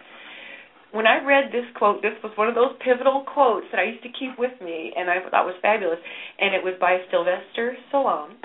[0.91, 4.04] when I read this quote, this was one of those pivotal quotes that I used
[4.04, 6.00] to keep with me, and I thought was fabulous.
[6.38, 8.36] And it was by Sylvester Stallone,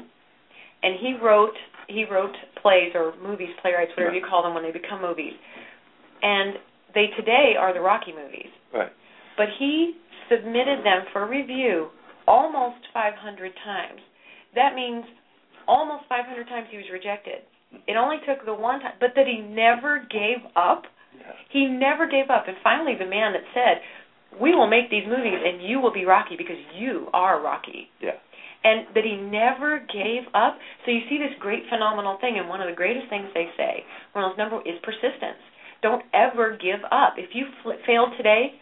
[0.83, 4.23] and he wrote he wrote plays or movies, playwrights, whatever Right.
[4.23, 5.35] you call them when they become movies.
[6.23, 6.59] And
[6.95, 8.51] they today are the Rocky movies.
[8.73, 8.93] Right.
[9.37, 9.97] But he
[10.29, 11.91] submitted them for review
[12.27, 14.01] almost 500 times.
[14.55, 15.05] That means
[15.69, 17.43] almost 500 times he was rejected.
[17.87, 20.87] It only took the one time, but that he never gave up.
[21.19, 21.33] Yeah.
[21.51, 22.49] He never gave up.
[22.49, 23.83] And finally, the man that said,
[24.39, 28.17] "We will make these movies, and you will be Rocky because you are Rocky." Yeah.
[28.65, 30.59] And that he never gave up.
[30.85, 33.85] So you see this great phenomenal thing, and one of the greatest things they say,
[34.13, 35.41] one of those number is persistence.
[35.83, 37.15] Don't ever give up.
[37.21, 38.57] If you fl- fail today,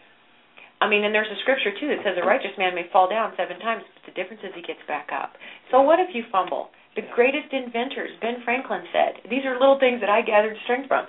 [0.81, 3.31] I mean, and there's a scripture too that says a righteous man may fall down
[3.39, 5.33] seven times, but the difference is he gets back up.
[5.71, 6.69] So what if you fumble?
[6.99, 11.07] The greatest inventors, Ben Franklin said, these are little things that I gathered strength from.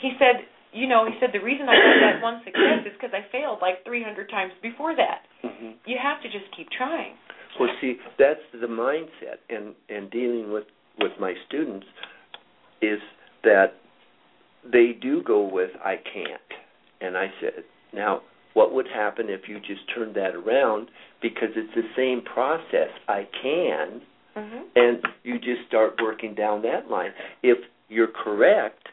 [0.00, 3.12] He said, you know, he said the reason I got that one success is because
[3.16, 5.24] I failed like 300 times before that.
[5.40, 7.16] hmm You have to just keep trying.
[7.58, 10.64] Well, see, that's the mindset, and and dealing with
[10.98, 11.86] with my students
[12.82, 12.98] is
[13.42, 13.74] that
[14.70, 16.40] they do go with I can't,
[17.00, 18.22] and I said, now
[18.54, 20.88] what would happen if you just turned that around
[21.20, 22.90] because it's the same process.
[23.08, 24.00] I can,
[24.34, 27.10] hmm and you just start working down that line.
[27.42, 28.88] If you're correct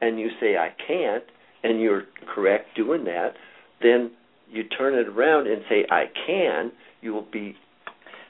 [0.00, 1.24] and you say I can't,
[1.62, 3.32] and you're correct doing that,
[3.82, 4.12] then
[4.50, 6.72] you turn it around and say I can.
[7.00, 7.56] You will be,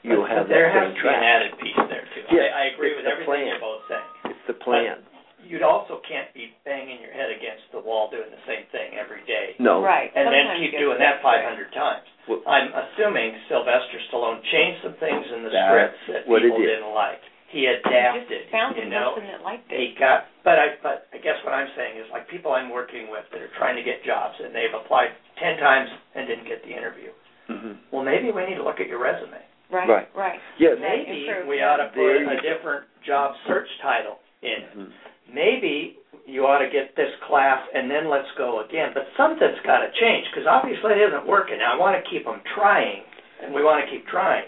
[0.03, 2.23] you'll But have there that has same to be an added piece there too.
[2.31, 3.47] Yeah, I, I agree with the everything plan.
[3.47, 4.09] you're both saying.
[4.33, 5.03] It's the plan.
[5.39, 9.25] You also can't be banging your head against the wall doing the same thing every
[9.25, 9.55] day.
[9.57, 10.11] No, Right.
[10.13, 11.71] And then keep doing that frustrated.
[11.73, 12.05] 500 times.
[12.29, 16.51] Well- I'm assuming Sylvester Stallone changed some things in the That's scripts that what it
[16.53, 16.69] people is.
[16.69, 17.23] didn't like.
[17.49, 19.17] He You adapted, just found you the know.
[19.17, 19.79] person that liked it.
[19.81, 23.09] He got, but I, but I guess what I'm saying is like people I'm working
[23.09, 25.09] with that are trying to get jobs and they've applied
[25.41, 27.09] ten times and didn't get the interview.
[27.49, 27.89] Mm-hmm.
[27.89, 29.41] Well, maybe we need to look at your resume.
[29.71, 29.87] Right.
[29.87, 30.07] Right.
[30.15, 30.39] Right.
[30.57, 30.77] Yes.
[30.81, 34.77] Maybe we ought to put There a different job search title in it.
[34.77, 34.91] Mhm.
[35.29, 38.91] Maybe you ought to get this class and then let's go again.
[38.93, 41.59] But something's got to change because obviously it isn't working.
[41.59, 43.03] Now, I want to keep them trying,
[43.41, 44.45] and we want to keep trying,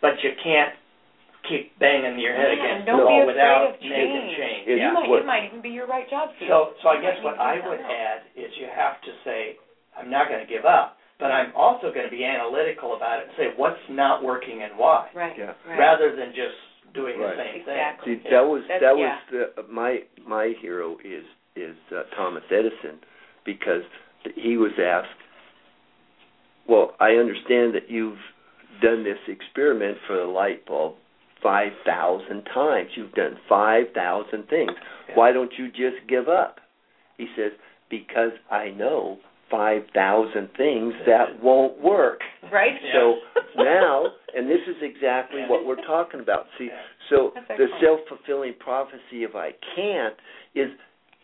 [0.00, 0.72] but you can't
[1.42, 4.36] keep banging your head Yeah, against the wall without of making change.
[4.36, 4.66] change.
[4.68, 4.88] It's yeah.
[4.88, 6.48] You might, what- it might even be your right job for you.
[6.48, 9.56] So, so I guess what I would add is you have to say,
[9.96, 13.28] I'm not going to give up, but I'm also going to be analytical about it
[13.28, 15.36] and say what's not working and why, Right.
[15.38, 15.52] Yeah.
[15.66, 15.78] Right.
[15.78, 16.56] rather than just
[16.94, 17.36] doing Right.
[17.36, 18.16] the same Exactly.
[18.16, 18.32] See, thing.
[18.32, 19.18] that was That's- that yeah.
[19.32, 21.24] was the my my hero is
[21.56, 22.98] is uh, Thomas Edison
[23.44, 23.82] because
[24.34, 25.14] he was asked,
[26.68, 28.18] well, I understand that you've
[28.80, 30.94] done this experiment for the light bulb
[31.42, 32.90] five thousand times.
[32.96, 34.72] You've done five thousand things.
[35.08, 35.14] Yeah.
[35.14, 36.58] Why don't you just give up?
[37.18, 37.52] He says,
[37.90, 39.18] because I know
[39.50, 42.20] five thousand things that won't work.
[42.52, 42.72] Right.
[42.82, 42.92] Yeah.
[42.94, 43.14] So
[43.62, 46.46] now, and this is exactly what we're talking about.
[46.58, 46.80] See, Yeah.
[47.10, 50.14] so the self-fulfilling prophecy of I can't
[50.54, 50.70] is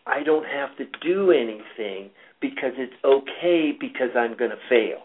[0.05, 5.03] I don't have to do anything because it's okay because I'm going to fail.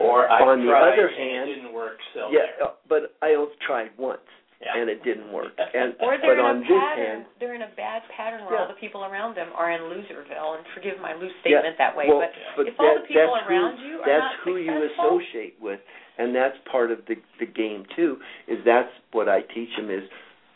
[0.00, 1.98] Or I On the tried other and hand- it didn't work.
[2.14, 4.20] So Yeah, uh, but I only tried once
[4.62, 4.78] Yeah.
[4.80, 5.52] and it didn't work.
[5.74, 7.06] And Or they're but in on a this pattern.
[7.06, 10.56] hand, they're in a bad pattern where all the people around them are in loserville.
[10.56, 13.08] And forgive my loose Yeah, statement that way, well, but but if all the that-
[13.08, 15.80] people around who, you are that's not who you associate with,
[16.18, 18.18] and that's part of the the game too.
[18.46, 20.04] Is that's what I teach them is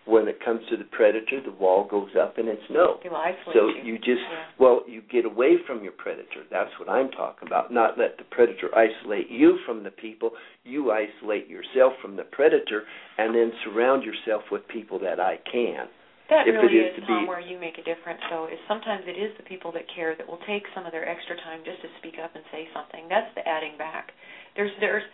[0.06, 2.98] when it comes to the predator, the wall goes up and it's no.
[3.02, 3.82] they will isolate So you.
[3.82, 4.46] you just Yeah.
[4.58, 6.46] well, you get away from your predator.
[6.50, 7.72] That's what I'm talking about.
[7.72, 10.30] Not let the predator isolate you from the people.
[10.64, 12.84] You isolate yourself from the predator,
[13.18, 15.88] and then surround yourself with people that I can.
[16.30, 18.20] That if really is is, to Tom, be- where you make a difference.
[18.30, 21.06] Though, is sometimes it is the people that care that will take some of their
[21.06, 23.06] extra time just to speak up and say something.
[23.08, 24.10] That's the adding back.
[24.54, 25.04] There's, there's,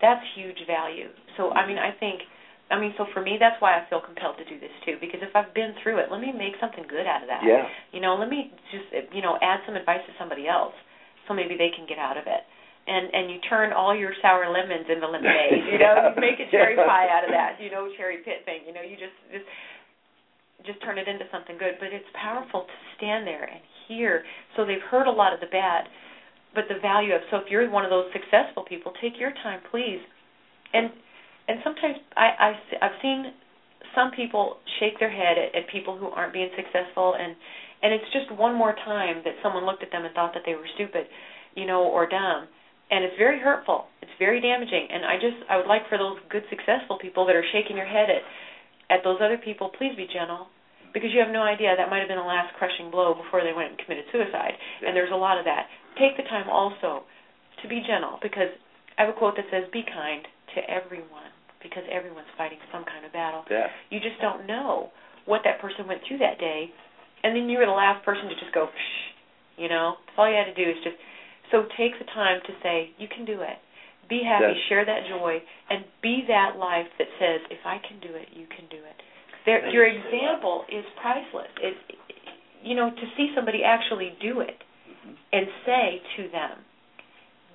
[0.00, 1.08] that's huge value.
[1.36, 2.22] So, I mean, I think,
[2.70, 4.94] I mean, so for me, that's why I feel compelled to do this too.
[5.02, 7.42] Because if I've been through it, let me make something good out of that.
[7.42, 7.66] Yeah.
[7.90, 10.74] You know, let me just, you know, add some advice to somebody else,
[11.26, 12.42] so maybe they can get out of it.
[12.86, 15.66] And and you turn all your sour lemons into lemonade.
[15.66, 17.58] You know, you make a cherry pie out of that.
[17.58, 18.62] You know, cherry pit thing.
[18.66, 19.46] You know, you just just
[20.64, 21.76] just turn it into something good.
[21.82, 24.24] But it's powerful to stand there and hear.
[24.56, 25.90] So they've heard a lot of the bad,
[26.54, 27.20] but the value of.
[27.30, 30.00] So if you're one of those successful people, take your time, please.
[30.72, 30.90] And
[31.50, 33.34] and sometimes I, I I've seen
[33.94, 37.34] some people shake their head at, at people who aren't being successful, and
[37.82, 40.54] and it's just one more time that someone looked at them and thought that they
[40.54, 41.10] were stupid,
[41.56, 42.46] you know, or dumb.
[42.90, 43.86] And it's very hurtful.
[44.02, 44.88] It's very damaging.
[44.90, 47.88] And I just I would like for those good successful people that are shaking your
[47.88, 48.22] head at
[48.90, 50.46] at those other people, please be gentle
[50.94, 53.54] because you have no idea that might have been a last crushing blow before they
[53.54, 54.54] went and committed suicide.
[54.86, 55.66] And there's a lot of that.
[55.98, 57.06] take the time also
[57.62, 58.50] to be gentle because
[58.98, 61.30] I have a quote that says, "Be kind to everyone
[61.62, 63.68] because everyone's fighting some kind of battle." Yeah.
[63.90, 64.90] You just don't know
[65.26, 66.70] what that person went through that day,
[67.22, 69.96] and then you're the last person to just go, Psh, you know.
[70.16, 70.96] All you had to do is just.
[71.50, 73.58] So take the time to say, "You can do it."
[74.08, 78.14] Be happy, share that joy, and be that life that says, "If I can do
[78.14, 79.02] it, you can do it."
[79.44, 81.50] There, your example is priceless.
[81.62, 81.76] It,
[82.62, 84.62] you know, to see somebody actually do it
[85.06, 85.16] Mhm.
[85.32, 86.64] and say to them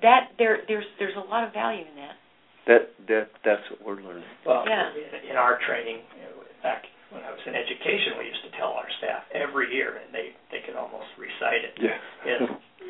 [0.02, 2.16] that there there's there's a lot of value in that.
[2.66, 4.26] That that that's what we're learning.
[4.44, 4.90] Well, Yeah.
[4.90, 6.82] in, in our training, you know, back
[7.14, 10.34] when I was in education, we used to tell our staff every year, and they
[10.50, 11.78] they could almost recite it.
[11.78, 11.94] Yeah.
[12.26, 12.42] Is,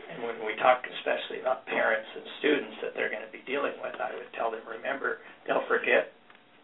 [0.09, 3.77] and when we talk especially about parents and students that they're going to be dealing
[3.85, 6.13] with, I would tell them, remember, they'll forget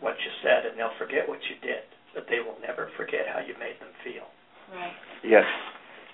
[0.01, 1.85] what you said and they'll forget what you did,
[2.17, 4.27] but they will never forget how you made them feel.
[4.73, 4.97] Right.
[5.21, 5.45] Yes.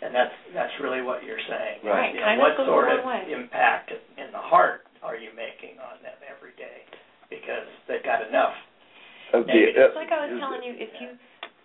[0.03, 1.87] And that's that's really what you're saying.
[1.87, 2.11] Right.
[2.15, 3.23] You know, Kindness what goes a sort of way.
[3.31, 6.83] impact in the heart are you making on them every day?
[7.31, 8.55] Because they've got enough.
[9.33, 11.09] Of the- uh, It's like I was telling you, if you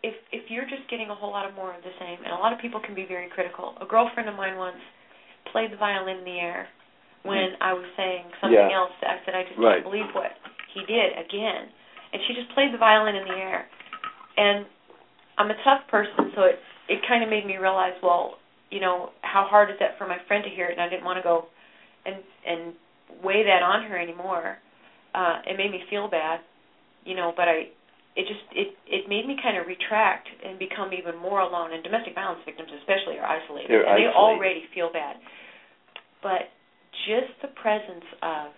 [0.04, 2.38] if if you're just getting a whole lot of more of the same, and a
[2.38, 3.78] lot of people can be very critical.
[3.80, 4.76] A girlfriend of mine once
[5.45, 6.67] played the violin in the air
[7.23, 8.76] when I was saying something Yeah.
[8.76, 8.91] else.
[9.02, 9.76] I said I just Right.
[9.76, 10.36] can't believe what
[10.67, 11.71] he did again,
[12.12, 13.65] and she just played the violin in the air.
[14.36, 14.65] And
[15.38, 19.13] I'm a tough person, so it it kind of made me realize, well, you know,
[19.21, 21.23] how hard is that for my friend to hear it, and I didn't want to
[21.23, 21.47] go
[22.06, 22.76] and and
[23.23, 24.60] weigh that on her anymore.
[25.13, 26.39] Uh, it made me feel bad,
[27.06, 27.69] you know, but I
[28.15, 31.73] it just it it made me kind of retract and become even more alone.
[31.73, 35.17] And domestic violence victims especially are isolated They're and they already feel bad.
[36.21, 36.49] But
[37.10, 38.54] just the presence of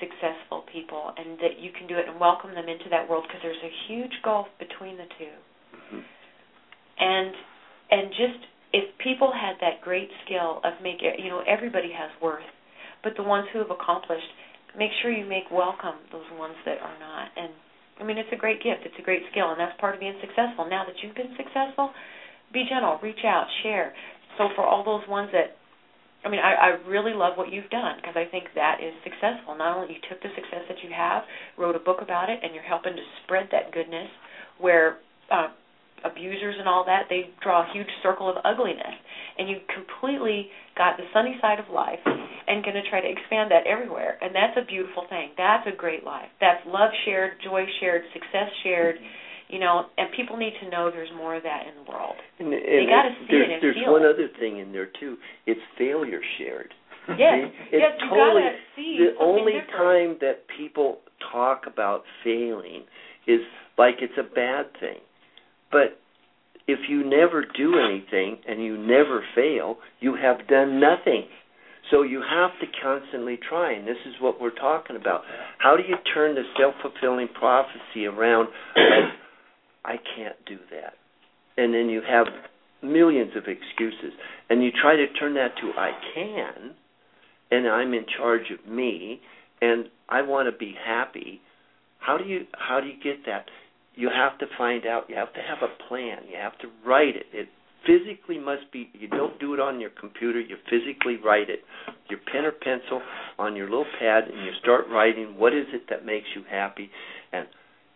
[0.00, 3.40] successful people and that you can do it and welcome them into that world because
[3.42, 5.34] there's a huge gulf between the two.
[5.90, 6.04] Mhm.
[6.98, 7.34] and
[7.90, 8.40] and just
[8.72, 12.44] if people had that great skill of make it you know everybody has worth
[13.02, 14.30] but the ones who have accomplished
[14.76, 17.50] make sure you make welcome those ones that are not and
[17.98, 18.84] I mean, it's a great gift.
[18.84, 20.68] It's a great skill, and that's part of being successful.
[20.68, 21.90] Now that you've been successful,
[22.52, 23.92] be gentle, reach out, share.
[24.36, 25.56] So for all those ones that,
[26.24, 29.56] I mean, I, I really love what you've done because I think that is successful.
[29.56, 31.22] Not only you took the success that you have,
[31.56, 34.08] wrote a book about it, and you're helping to spread that goodness
[34.60, 34.98] where
[35.32, 35.48] uh,
[36.04, 38.96] abusers and all that they draw a huge circle of ugliness,
[39.38, 42.00] and you completely got the sunny side of life
[42.48, 44.18] and going to try to expand that everywhere.
[44.22, 45.30] And that's a beautiful thing.
[45.36, 46.28] That's a great life.
[46.40, 48.96] That's love shared, joy shared, success shared.
[48.96, 49.54] Mm-hmm.
[49.54, 52.16] You know, and people need to know there's more of that in the world.
[52.40, 54.10] And, and gotta it- see there's, it and there's feel one it.
[54.10, 55.16] other thing in there too.
[55.46, 56.72] It's failure shared.
[57.08, 57.16] Yes,
[57.70, 57.78] See?
[57.78, 59.70] yes, It's you totally gotta see the only different.
[59.70, 60.98] time that people
[61.32, 62.82] talk about failing
[63.28, 63.38] is
[63.78, 64.98] like it's a bad thing.
[65.70, 66.00] But
[66.66, 71.26] if you never do anything and you never fail, you have done nothing.
[71.90, 75.22] So you have to constantly try, and this is what we're talking about.
[75.58, 78.48] How do you turn the self fulfilling prophecy around
[79.84, 80.94] I can't do that?
[81.56, 82.26] And then you have
[82.82, 84.12] millions of excuses.
[84.50, 86.74] And you try to turn that to I can
[87.50, 89.20] and I'm in charge of me
[89.60, 91.40] and I want to be happy.
[91.98, 93.46] How do you how do you get that?
[93.94, 95.04] You have to find out.
[95.08, 96.18] You have to have a plan.
[96.30, 97.26] You have to write it.
[97.32, 97.48] It
[97.84, 101.60] physically must be you don't do it on your computer, you physically write it.
[102.08, 103.02] Your pen or pencil
[103.38, 106.90] on your little pad and you start writing what is it that makes you happy
[107.32, 107.46] and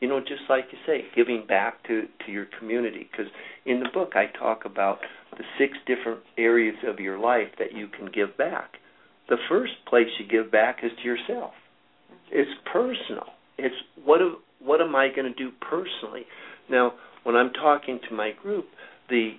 [0.01, 3.31] you know just like you say giving back to to your community because
[3.65, 4.99] in the book I talk about
[5.37, 8.73] the six different areas of your life that you can give back.
[9.29, 11.53] The first place you give back is to yourself.
[12.33, 13.27] It's personal.
[13.59, 14.21] It's what
[14.61, 16.27] what am I going to do personally?
[16.69, 18.67] Now, when I'm talking to my group,
[19.09, 19.33] the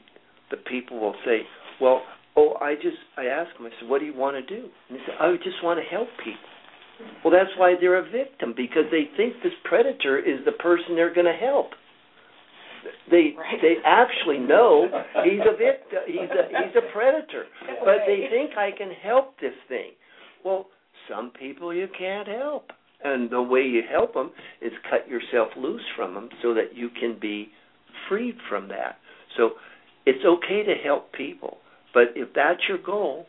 [0.51, 1.41] the people will say,
[1.79, 2.03] "Well,
[2.35, 3.65] oh, I just I ask them.
[3.65, 5.85] I said, "What do you want to do?" And they say, "I just want to
[5.85, 6.49] help people."
[7.23, 11.13] Well, that's why they're a victim because they think this predator is the person they're
[11.13, 11.71] going to help.
[13.09, 13.61] They Right.
[13.61, 14.87] they actually know
[15.23, 15.99] he's a victim.
[16.07, 17.45] He's a he's a predator,
[17.83, 19.91] but they think I can help this thing.
[20.43, 20.67] Well,
[21.07, 22.71] some people you can't help,
[23.03, 26.89] and the way you help them is cut yourself loose from them so that you
[26.89, 27.51] can be
[28.09, 28.97] freed from that.
[29.37, 29.51] So
[30.05, 31.57] it's okay to help people,
[31.93, 33.27] but if that's your goal,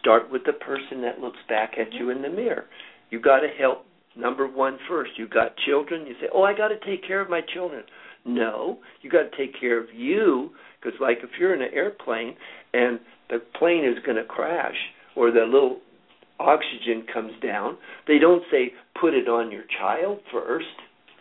[0.00, 2.64] start with the person that looks back at you in the mirror.
[3.10, 5.12] You got to help number one first.
[5.16, 6.06] You got children.
[6.06, 7.84] You say, "Oh, I got to take care of my children."
[8.24, 10.50] No, you got to take care of you
[10.80, 12.36] because, like, if you're in an airplane
[12.72, 12.98] and
[13.28, 14.76] the plane is going to crash
[15.14, 15.80] or the little
[16.40, 20.66] oxygen comes down, they don't say put it on your child first.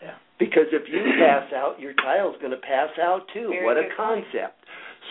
[0.02, 0.16] Yeah.
[0.40, 3.50] Because if you pass out, your child's going to pass out too.
[3.50, 4.32] Very what a concept.
[4.32, 4.54] point.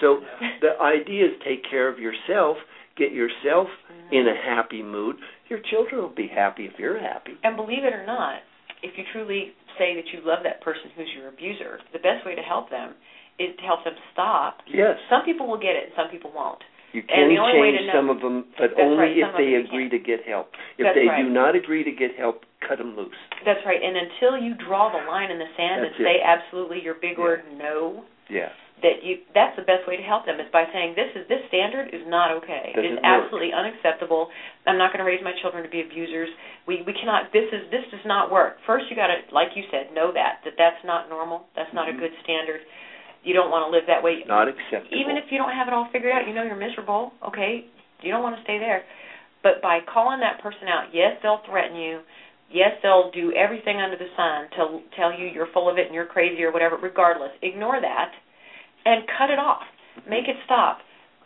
[0.00, 0.22] So
[0.60, 2.58] the idea is take care of yourself
[2.96, 4.12] get yourself Mhm.
[4.12, 5.16] in a happy mood,
[5.48, 7.36] your children will be happy if you're happy.
[7.42, 8.42] And believe it or not,
[8.82, 12.34] if you truly say that you love that person who's your abuser, the best way
[12.34, 12.94] to help them
[13.38, 14.60] is to help them stop.
[14.66, 14.98] Yes.
[15.08, 16.62] Some people will get it and some people won't.
[16.92, 19.16] You And can the only way to change know- some of them, but only right,
[19.16, 20.54] if they agree to get help.
[20.76, 21.22] If That's they right.
[21.22, 23.16] do not agree to get help, cut them loose.
[23.46, 23.80] That's right.
[23.82, 27.16] And until you draw the line in the sand That's and say absolutely your big
[27.16, 27.24] Yeah.
[27.24, 28.50] word no, Yeah.
[28.82, 31.40] That you that's the best way to help them is by saying this is this
[31.48, 32.74] standard is not okay.
[32.74, 33.06] Doesn't it is work.
[33.06, 34.28] absolutely unacceptable.
[34.66, 36.28] I'm not going to raise my children to be abusers.
[36.66, 38.58] We we cannot this is this does not work.
[38.66, 41.46] First you got to like you said know that that that's not normal.
[41.54, 41.96] That's not Mhm.
[41.96, 42.60] a good standard.
[43.22, 44.24] You don't want to live that way.
[44.26, 44.98] Not acceptable.
[44.98, 47.64] Even if you don't have it all figured out, you know you're miserable, okay?
[48.02, 48.82] You don't want to stay there.
[49.46, 52.00] But by calling that person out, yes, they'll threaten you.
[52.50, 55.94] Yes, they'll do everything under the sun to tell you you're full of it and
[55.94, 56.76] you're crazy or whatever.
[56.76, 58.10] Regardless, ignore that
[58.84, 59.62] and cut it off.
[60.08, 60.78] Make it stop.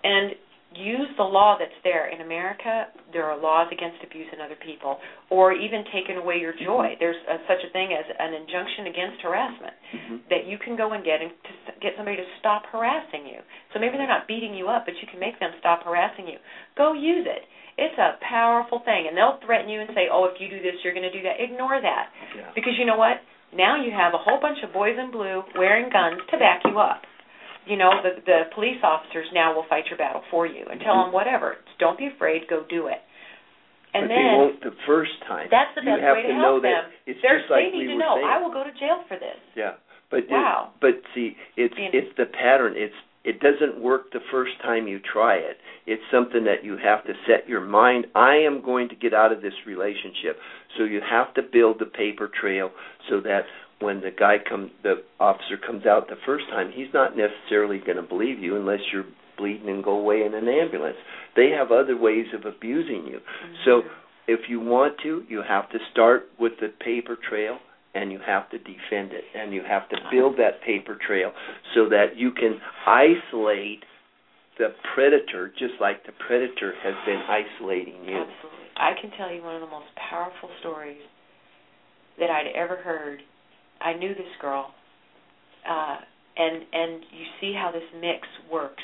[0.04, 0.32] And
[0.76, 2.08] use the law that's there.
[2.12, 4.98] In America, there are laws against abusing other people
[5.30, 6.92] or even taking away your joy.
[7.00, 10.28] There's a, such a thing as an injunction against harassment Mhm.
[10.28, 13.40] that you can go and get and to get somebody to stop harassing you.
[13.72, 16.36] So maybe they're not beating you up, but you can make them stop harassing you.
[16.76, 17.46] Go use it.
[17.78, 20.82] It's a powerful thing, and they'll threaten you and say, "Oh, if you do this,
[20.84, 22.50] you're going to do that." Ignore that, Yeah.
[22.54, 23.20] because you know what?
[23.52, 26.78] Now you have a whole bunch of boys in blue wearing guns to back you
[26.80, 27.04] up.
[27.66, 30.94] You know, the the police officers now will fight your battle for you and tell
[30.94, 31.04] Mhm.
[31.06, 31.56] them whatever.
[31.78, 32.46] Don't be afraid.
[32.48, 33.02] Go do it.
[33.94, 35.48] And but then they won't the first time.
[35.50, 36.84] that's the best have way to, to help know them.
[36.84, 38.26] that it's They're, just like they need we to know saying.
[38.28, 39.36] I will go to jail for this.
[39.54, 39.74] Yeah,
[40.10, 40.70] but it- Wow.
[40.80, 42.74] but see, it's Being- it's the pattern.
[42.76, 42.94] It's
[43.24, 45.58] it doesn't work the first time you try it.
[45.86, 48.06] It's something that you have to set your mind.
[48.14, 50.40] I am going to get out of this relationship.
[50.76, 52.70] So you have to build the paper trail
[53.08, 53.46] so that
[53.80, 57.96] when the guy comes, the officer comes out the first time, he's not necessarily going
[57.96, 59.04] to believe you unless you're
[59.36, 60.96] bleeding and go away in an ambulance.
[61.36, 63.20] They have other ways of abusing you.
[63.64, 63.90] So Mhm.
[64.28, 67.60] if you want to, you have to start with the paper trail
[67.94, 71.32] and you have to defend it and you have to build that paper trail
[71.74, 73.84] so that you can isolate
[74.58, 78.16] the predator just like the predator has been isolating you.
[78.16, 78.66] Absolutely.
[78.76, 81.00] I can tell you one of the most powerful stories
[82.18, 83.22] that I'd ever heard.
[83.80, 84.74] I knew this girl,
[85.68, 85.98] uh,
[86.36, 88.82] and and you see how this mix works.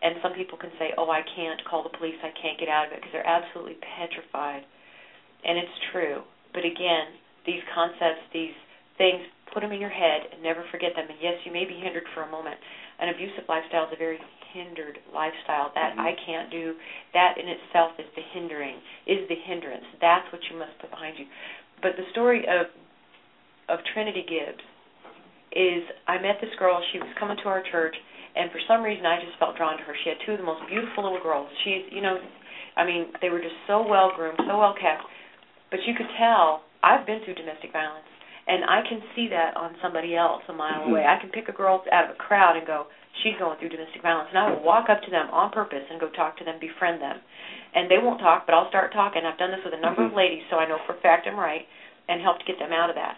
[0.00, 2.16] And some people can say, "Oh, I can't call the police.
[2.22, 4.64] I can't get out of it," because they're absolutely petrified.
[5.44, 6.22] And it's true.
[6.52, 8.54] But again, these concepts, these
[8.96, 9.22] things,
[9.52, 11.06] put them in your head and never forget them.
[11.08, 12.58] And yes, you may be hindered for a moment.
[12.98, 14.20] An abusive lifestyle is a very
[14.52, 15.70] hindered lifestyle.
[15.74, 16.00] That Mhm.
[16.00, 16.76] I can't do.
[17.12, 19.86] That in itself is the hindering, is the hindrance.
[20.00, 21.26] That's what you must put behind you.
[21.80, 22.68] But the story of
[23.68, 24.64] of Trinity Gibbs
[25.52, 26.80] is I met this girl.
[26.92, 27.96] She was coming to our church,
[28.36, 29.94] and for some reason I just felt drawn to her.
[30.04, 31.48] She had two of the most beautiful little girls.
[31.64, 32.18] She's, you know,
[32.76, 35.02] I mean, they were just so well groomed, so well kept.
[35.70, 38.06] But you could tell I've been through domestic violence,
[38.46, 40.90] and I can see that on somebody else a mile Mhm.
[40.90, 41.04] away.
[41.06, 42.86] I can pick a girl out of a crowd and go,
[43.22, 45.98] she's going through domestic violence, and I will walk up to them on purpose and
[45.98, 47.20] go talk to them, befriend them,
[47.74, 49.26] and they won't talk, but I'll start talking.
[49.26, 50.16] I've done this with a number of Mhm.
[50.16, 51.66] ladies, so I know for a fact I'm right,
[52.06, 53.16] and helped get them out of that.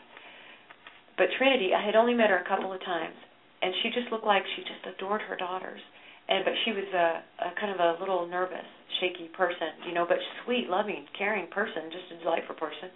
[1.20, 3.12] But Trinity, I had only met her a couple of times,
[3.60, 5.84] and she just looked like she just adored her daughters.
[6.32, 8.64] And but she was a, a kind of a little nervous,
[8.96, 12.88] shaky person, you know, but sweet, loving, caring person, just a delightful person.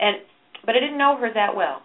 [0.00, 0.24] And
[0.64, 1.84] but I didn't know her that well.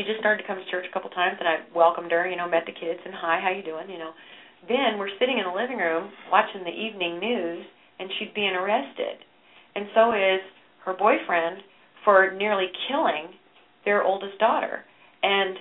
[0.00, 2.40] She just started to come to church a couple times, and I welcomed her, you
[2.40, 4.16] know, met the kids, and hi, how you doing, you know.
[4.64, 7.68] Then we're sitting in the living room watching the evening news,
[8.00, 9.28] and she's being arrested,
[9.76, 10.40] and so is
[10.88, 11.60] her boyfriend
[12.00, 13.36] for nearly killing
[13.84, 14.84] their oldest daughter.
[15.22, 15.56] And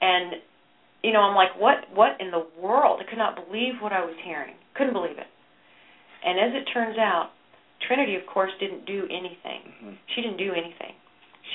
[0.00, 0.34] and
[1.02, 3.00] you know, I'm like, what what in the world?
[3.00, 4.54] I could not believe what I was hearing.
[4.74, 5.26] Couldn't believe it.
[6.24, 7.30] And as it turns out,
[7.86, 9.72] Trinity of course didn't do anything.
[9.84, 9.96] Mhm.
[10.14, 10.94] She didn't do anything.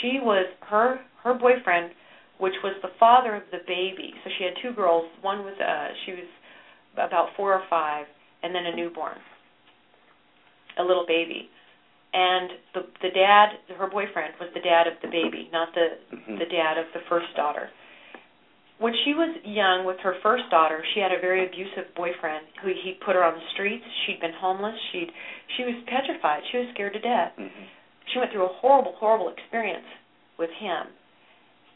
[0.02, 1.92] She was her her boyfriend,
[2.38, 4.14] which was the father of the baby.
[4.24, 5.06] So she had two girls.
[5.22, 6.28] One was uh she was
[6.94, 8.06] about 4 or 5
[8.44, 9.18] and then a newborn.
[10.78, 11.50] A little baby.
[12.14, 16.40] And the the dad, her boyfriend was the dad of the baby, not the Mhm.
[16.40, 17.70] the dad of the first daughter.
[18.80, 22.70] When she was young with her first daughter, she had a very abusive boyfriend who
[22.74, 23.86] he put her on the streets.
[24.06, 24.78] She'd been homeless.
[24.92, 25.14] She'd
[25.56, 26.44] she was petrified.
[26.52, 27.32] She was scared to death.
[27.38, 27.50] Mhm.
[28.08, 29.88] She went through a horrible, horrible experience
[30.38, 30.88] with him.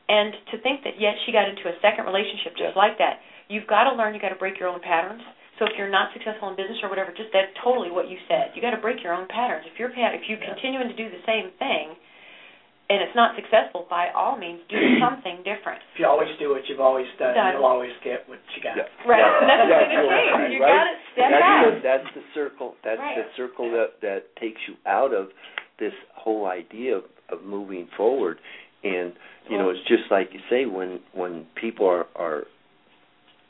[0.09, 3.21] And to think that yet she got into a second relationship just like that.
[3.47, 5.23] You've got to learn, you've got to break your own patterns.
[5.59, 8.51] So if you're not successful in business or whatever, just that's totally what you said.
[8.55, 9.63] You got to break your own patterns.
[9.71, 10.51] If you're pat- if you're Yeah.
[10.51, 11.95] continuing to do the same thing
[12.91, 15.79] and it's not successful, by all means do something different.
[15.95, 17.53] If you always do what you've always done, Done.
[17.55, 18.75] you'll always get what you got.
[18.77, 18.83] Yeah.
[19.07, 19.23] Right.
[19.23, 19.47] Yeah.
[19.47, 20.75] That's Yeah, what I'm right, You right?
[20.75, 21.63] got to Step that's back.
[21.63, 22.75] the, that's the circle.
[22.83, 23.15] That's Right.
[23.15, 25.29] the circle that that takes you out of
[25.79, 28.39] this whole idea of, of moving forward.
[28.83, 29.13] And
[29.49, 32.43] you know, it's just like you say when when people are are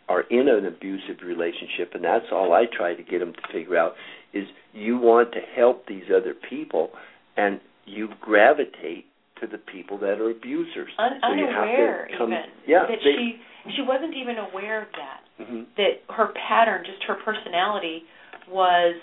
[0.08, 3.78] are in an abusive relationship, and that's all I try to get them to figure
[3.78, 3.94] out
[4.34, 6.90] is you want to help these other people,
[7.38, 9.06] and you gravitate
[9.42, 10.92] to the people that are abusers.
[10.98, 13.42] Un- so you have unaware to come, even yeah, that they, she
[13.76, 15.22] she wasn't even aware of that.
[15.46, 15.66] mhm.
[15.78, 18.04] that her pattern, just her personality,
[18.50, 18.96] was,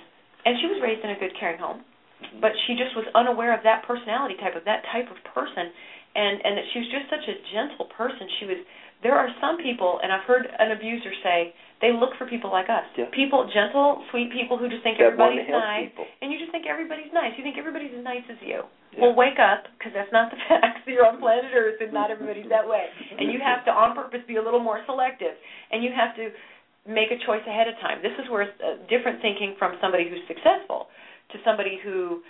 [0.46, 1.82] and she was raised in a good, caring home,
[2.22, 2.38] Mm-hmm.
[2.40, 5.74] but she just was unaware of that personality type, of that type of person,
[6.14, 8.28] and and that she was just such a gentle person.
[8.40, 8.58] She was.
[9.02, 11.50] There are some people, and I've heard an abuser say
[11.82, 13.10] they look for people like us, Yeah.
[13.10, 16.06] people, gentle, sweet people who just think that everybody's nice, people.
[16.22, 17.34] and you just think everybody's nice.
[17.34, 18.62] You think everybody's as nice as you.
[18.94, 19.02] Yeah.
[19.02, 20.86] Well, wake up, because that's not the facts.
[20.86, 22.86] You're on planet Earth, and not everybody's that way.
[23.18, 25.34] And you have to, on purpose, be a little more selective,
[25.74, 26.30] and you have to
[26.86, 28.06] make a choice ahead of time.
[28.06, 30.86] This is where it's uh, different thinking from somebody who's successful
[31.34, 32.22] to somebody who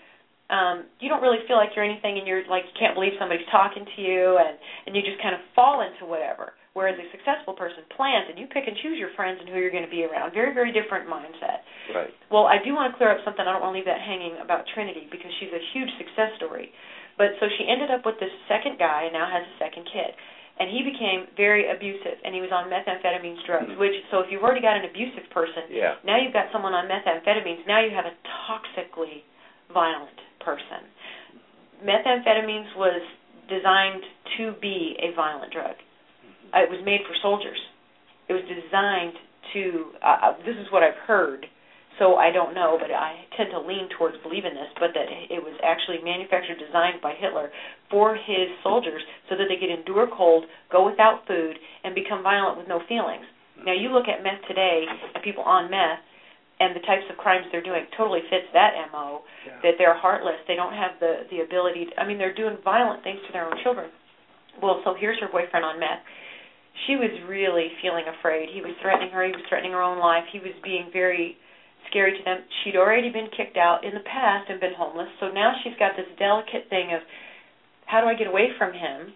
[0.52, 3.46] um you don't really feel like you're anything and you're like you can't believe somebody's
[3.50, 4.54] talking to you and
[4.86, 8.46] and you just kind of fall into whatever whereas a successful person plans and you
[8.48, 11.08] pick and choose your friends and who you're going to be around very very different
[11.08, 12.14] mindset Right.
[12.30, 13.42] well, I do want to clear up something.
[13.42, 16.70] I don't want to leave that hanging about Trinity because she's a huge success story.
[17.18, 20.14] But so she ended up with this second guy and now has a second kid.
[20.62, 24.46] And he became very abusive and he was on methamphetamines drugs, which so if you've
[24.46, 25.98] already got an abusive person, Yeah.
[26.06, 28.14] now you've got someone on methamphetamines, now you have a
[28.46, 29.26] toxically
[29.72, 30.86] violent person.
[31.84, 33.02] Methamphetamines was
[33.48, 34.02] designed
[34.38, 35.74] to be a violent drug.
[36.54, 37.58] Uh, It was made for soldiers.
[38.28, 39.14] It was designed
[39.52, 39.92] to.
[40.02, 41.46] Uh, uh, this is what I've heard,
[41.98, 44.70] so I don't know, but I tend to lean towards believing this.
[44.78, 47.50] But that it was actually manufactured, designed by Hitler
[47.90, 52.58] for his soldiers, so that they could endure cold, go without food, and become violent
[52.58, 53.26] with no feelings.
[53.66, 56.00] Now you look at meth today, and people on meth,
[56.62, 59.26] and the types of crimes they're doing totally fits that mo.
[59.42, 59.58] Yeah.
[59.66, 60.38] That they're heartless.
[60.46, 61.90] They don't have the the ability.
[61.90, 63.90] To, I mean, they're doing violent things to their own children.
[64.62, 66.06] Well, so here's her boyfriend on meth.
[66.86, 68.48] She was really feeling afraid.
[68.54, 69.26] He was threatening her.
[69.26, 70.24] He was threatening her own life.
[70.30, 71.36] He was being very
[71.90, 72.38] scary to them.
[72.62, 75.10] She'd already been kicked out in the past and been homeless.
[75.20, 77.02] So now she's got this delicate thing of
[77.86, 79.12] how do I get away from him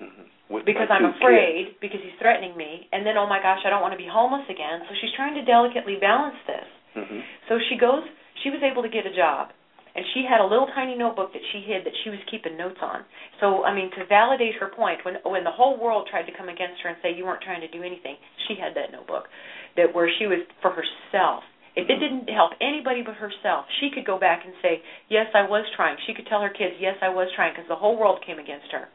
[0.00, 0.28] Mhm.
[0.48, 3.82] With because I'm afraid because he's threatening me and then oh my gosh, I don't
[3.82, 4.84] want to be homeless again.
[4.88, 6.68] So she's trying to delicately balance this.
[6.96, 7.22] Mhm.
[7.48, 8.02] So she goes,
[8.42, 9.52] she was able to get a job.
[9.94, 12.76] And she had a little tiny notebook that she hid that she was keeping notes
[12.82, 13.02] on.
[13.40, 16.50] So, I mean, to validate her point, when when the whole world tried to come
[16.50, 18.16] against her and say you weren't trying to do anything,
[18.46, 19.30] she had that notebook
[19.76, 21.44] that where she was for herself.
[21.76, 25.42] If it didn't help anybody but herself, she could go back and say, "Yes, I
[25.42, 28.20] was trying." She could tell her kids, "Yes, I was trying," because the whole world
[28.20, 28.88] came against her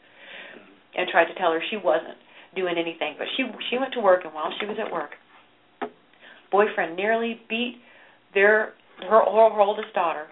[0.94, 2.18] and tried to tell her she wasn't
[2.54, 3.16] doing anything.
[3.18, 5.18] But she she went to work, and while she was at work,
[6.52, 7.82] boyfriend nearly beat
[8.34, 10.28] their her, her, oldest daughter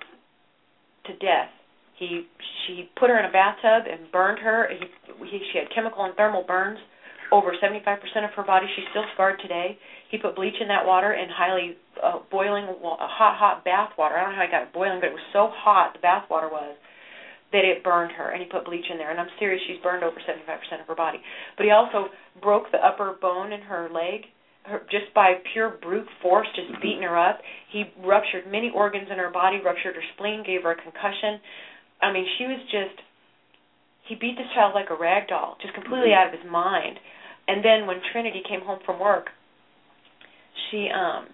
[1.06, 1.50] to death.
[1.97, 2.28] He
[2.66, 4.70] she put her in a bathtub and burned her.
[4.70, 4.86] He,
[5.26, 6.80] he she had chemical and thermal burns
[7.32, 7.78] over 75%
[8.26, 8.66] of her body.
[8.76, 9.78] She's still scarred today.
[10.10, 14.18] He put bleach in that water and highly uh, boiling wa- hot hot bath water.
[14.18, 16.26] I don't know how he got it boiling, but it was so hot the bath
[16.30, 16.76] water was
[17.52, 20.04] that it burned her and he put bleach in there and I'm serious she's burned
[20.04, 21.20] over 75% of her body.
[21.58, 22.10] But he also
[22.41, 24.30] broke the upper bone in her leg
[24.70, 27.40] her, just by pure brute force, just beating her up.
[27.72, 31.40] He ruptured many organs in her body, ruptured her spleen, gave her a concussion.
[32.02, 33.02] I mean, she was just.
[34.08, 36.98] He beat this child like a rag doll, just completely out of his mind.
[37.48, 39.30] And then when Trinity came home from work,
[40.70, 41.28] she, um,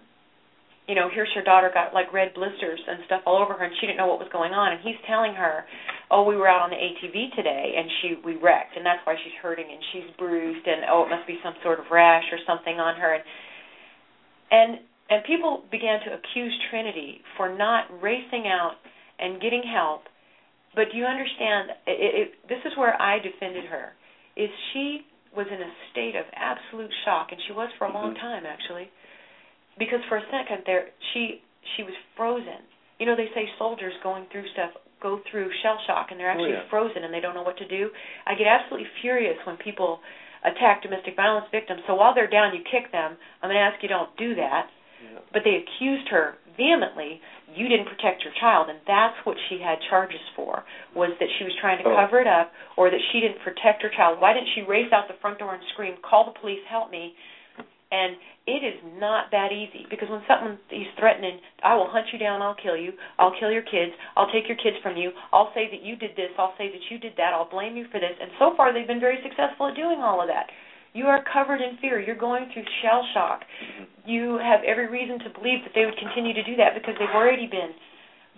[0.88, 3.74] you know, here's her daughter got like red blisters and stuff all over her, and
[3.80, 4.72] she didn't know what was going on.
[4.74, 5.66] And he's telling her,
[6.12, 9.16] "Oh, we were out on the ATV today, and she we wrecked, and that's why
[9.24, 12.38] she's hurting and she's bruised, and oh, it must be some sort of rash or
[12.46, 13.24] something on her." And
[14.52, 14.80] and
[15.10, 18.78] and people began to accuse Trinity for not racing out
[19.20, 20.04] and getting help.
[20.76, 21.72] But do you understand?
[21.88, 23.94] It, it, this is where I defended her.
[24.36, 25.02] Is she
[25.36, 28.20] was in a state of absolute shock, and she was for a long Mhm.
[28.20, 28.90] time actually,
[29.78, 31.42] because for a second there she
[31.76, 32.62] she was frozen.
[33.00, 34.72] You know, they say soldiers going through stuff
[35.02, 36.70] go through shell shock, and they're Oh, actually yeah.
[36.70, 37.92] frozen and they don't know what to do.
[38.26, 40.00] I get absolutely furious when people
[40.44, 41.82] attack domestic violence victims.
[41.86, 43.18] So while they're down, you kick them.
[43.44, 44.70] I'm going to ask you don't do that.
[45.04, 45.20] Yeah.
[45.34, 47.20] But they accused her vehemently.
[47.54, 50.64] You didn't protect your child, and that's what she had charges for.
[50.96, 51.96] Was that she was trying to Oh.
[51.96, 54.22] cover it up, or that she didn't protect her child.
[54.22, 56.64] Why didn't she race out the front door and scream, "Call the police!
[56.66, 57.16] Help me!"
[57.96, 62.20] And it is not that easy because when someone is threatening, I will hunt you
[62.20, 65.50] down, I'll kill you, I'll kill your kids, I'll take your kids from you, I'll
[65.56, 68.00] say that you did this, I'll say that you did that, I'll blame you for
[68.04, 68.14] this.
[68.20, 70.52] And so far they've been very successful at doing all of that.
[70.96, 72.00] You are covered in fear.
[72.00, 73.44] You're going through shell shock.
[73.44, 74.10] Mm-hmm.
[74.10, 77.12] You have every reason to believe that they would continue to do that because they've
[77.12, 77.76] already been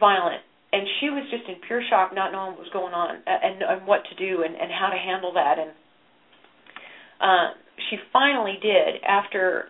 [0.01, 0.41] violent.
[0.73, 3.61] And she was just in pure shock, not knowing what was going on uh, and,
[3.61, 5.61] and what to do and, and how to handle that.
[5.61, 5.71] And
[7.21, 7.47] uh,
[7.89, 9.69] she finally did, after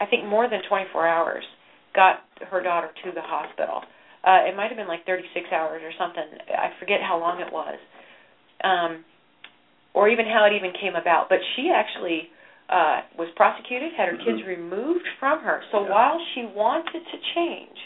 [0.00, 1.44] I think more than 24 hours,
[1.94, 3.82] got her daughter to the hospital.
[4.26, 6.24] Uh, it might have been like 36 hours or something.
[6.50, 7.78] I forget how long it was.
[8.64, 9.04] Um,
[9.94, 11.28] or even how it even came about.
[11.28, 12.28] But she actually
[12.68, 14.46] uh, was prosecuted, had her kids Mhm.
[14.46, 15.62] removed from her.
[15.70, 15.90] So Yeah.
[15.90, 17.78] while she wanted to change,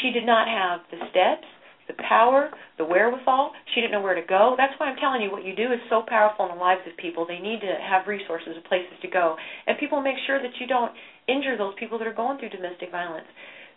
[0.00, 1.46] she did not have the steps,
[1.90, 3.50] the power, the wherewithal.
[3.74, 4.54] She didn't know where to go.
[4.56, 6.96] That's why I'm telling you what you do is so powerful in the lives of
[6.96, 7.26] people.
[7.26, 9.34] They need to have resources and places to go.
[9.66, 10.92] And people make sure that you don't
[11.26, 13.26] injure those people that are going through domestic violence.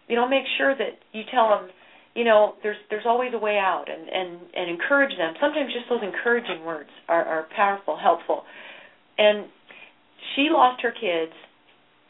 [0.07, 1.70] You know, make sure that you tell them
[2.14, 5.89] you know there's there's always a way out and and and encourage them sometimes just
[5.89, 8.43] those encouraging words are are powerful helpful
[9.18, 9.47] and
[10.36, 11.34] she lost her kids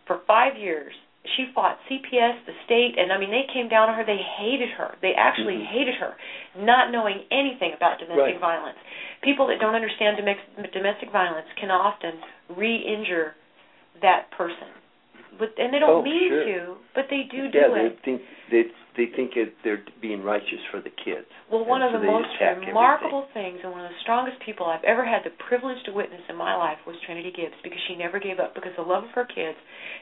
[0.05, 0.93] for 5 years
[1.25, 4.69] she fought CPS the state and I mean they came down on her they hated
[4.69, 5.65] her they actually Mhm.
[5.65, 6.15] hated her
[6.55, 8.37] not knowing anything about domestic Right.
[8.37, 8.77] violence
[9.21, 13.33] people that don't understand domestic domestic violence can often re-injure
[14.01, 14.67] that person
[15.39, 16.45] but and they don't Oh, mean sure.
[16.45, 18.21] to but they do do yeah, it they think
[18.51, 18.63] they
[18.93, 21.25] they think it, they're being righteous for the kids.
[21.49, 22.29] Well, one And of so the most
[22.61, 26.21] remarkable things and one of the strongest people I've ever had the privilege to witness
[26.29, 29.09] in my life was Trinity Gibbs because she never gave up because the love of
[29.17, 29.57] her kids.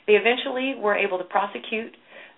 [0.07, 1.95] They eventually were able to prosecute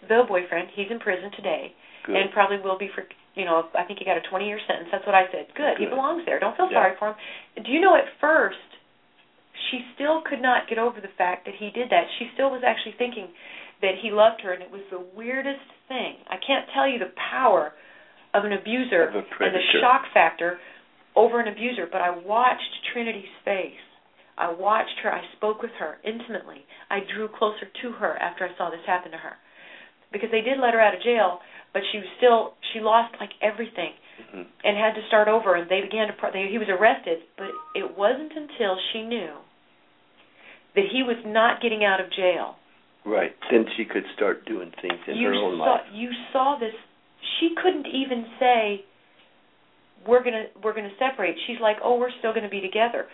[0.07, 0.69] the boyfriend.
[0.77, 1.73] He's in prison today
[2.05, 2.15] Good.
[2.21, 4.89] and probably will be for you know, I think he got a 20 year sentence.
[4.93, 5.49] That's what I said.
[5.57, 5.81] Good.
[5.81, 6.37] He belongs there.
[6.39, 6.85] Don't feel Yeah.
[6.85, 7.15] sorry for him.
[7.65, 8.61] Do you know at first
[9.69, 12.05] she still could not get over the fact that he did that.
[12.19, 13.29] She still was actually thinking
[13.81, 16.17] that he loved her and it was the weirdest thing.
[16.27, 17.73] I can't tell you the power
[18.33, 20.57] of an abuser Of and the shock factor
[21.15, 23.77] over an abuser, but I watched Trinity's face.
[24.37, 25.13] I watched her.
[25.13, 26.65] I spoke with her intimately.
[26.89, 29.37] I drew closer to her after I saw this happen to her.
[30.11, 31.39] Because they did let her out of jail,
[31.73, 34.45] but she was still she lost like everything Mhm.
[34.63, 37.97] and had to start over and they began to they, he was arrested, but it
[37.97, 39.33] wasn't until she knew
[40.75, 42.57] that he was not getting out of jail.
[43.05, 43.35] Right.
[43.49, 45.81] Then she could start doing things in you her own saw life.
[45.91, 46.73] you saw this.
[47.39, 48.85] She couldn't even say
[50.05, 51.35] we're going to we're going to separate.
[51.47, 53.07] She's like oh we're still going to be together.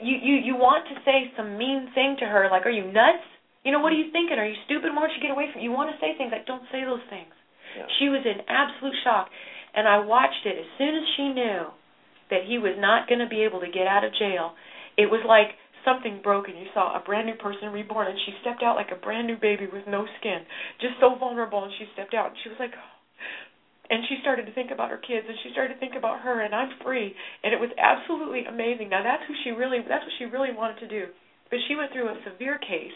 [0.00, 3.24] You you you want to say some mean thing to her like are you nuts?
[3.64, 4.38] You know what are you thinking?
[4.38, 4.94] Are you stupid?
[4.94, 7.04] Why don't you get away from you want to say things like don't say those
[7.10, 7.34] things
[7.98, 9.28] She was in absolute shock
[9.72, 11.70] and i watched it as soon as she knew
[12.30, 14.52] that he was not going to be able to get out of jail
[14.98, 15.54] it was like
[15.84, 16.56] something broken.
[16.56, 19.36] You saw a brand new person reborn, and she stepped out like a brand new
[19.36, 20.44] baby with no skin,
[20.80, 21.64] just so vulnerable.
[21.64, 22.92] And she stepped out, and she was like, oh.
[23.90, 26.40] and she started to think about her kids, and she started to think about her,
[26.40, 27.14] and I'm free.
[27.42, 28.88] And it was absolutely amazing.
[28.88, 31.10] Now that's who she really, that's what she really wanted to do.
[31.50, 32.94] But she went through a severe case,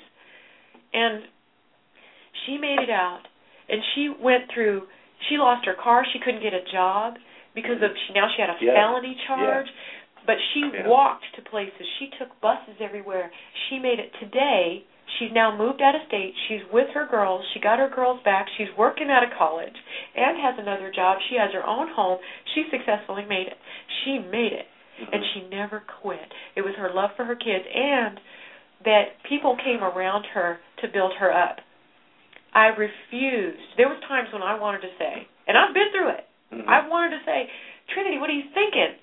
[0.93, 1.25] and
[2.47, 3.27] she made it out,
[3.69, 4.89] and she went through.
[5.29, 6.05] She lost her car.
[6.13, 7.17] She couldn't get a job
[7.55, 8.75] because of she now she had a Yeah.
[8.75, 9.69] felony charge.
[10.27, 10.87] But she Yeah.
[10.87, 11.87] walked to places.
[11.99, 13.31] She took buses everywhere.
[13.69, 14.85] She made it today.
[15.19, 16.35] She's now moved out of state.
[16.49, 17.47] She's with her girls.
[17.53, 18.49] She got her girls back.
[18.57, 19.77] She's working out of college
[20.15, 21.21] and has another job.
[21.29, 22.19] She has her own home.
[22.55, 23.59] She successfully made it.
[24.03, 24.67] She made it.
[25.13, 25.33] And Mhm.
[25.33, 26.33] she never quit.
[26.55, 28.19] It was her love for her kids and
[28.85, 31.61] that people came around her to build her up.
[32.55, 33.77] I refused.
[33.77, 36.27] There was times when I wanted to say, and I've been through it.
[36.53, 36.69] Mhm.
[36.69, 37.51] I wanted to say,
[37.89, 38.95] Trinity, what are you thinking?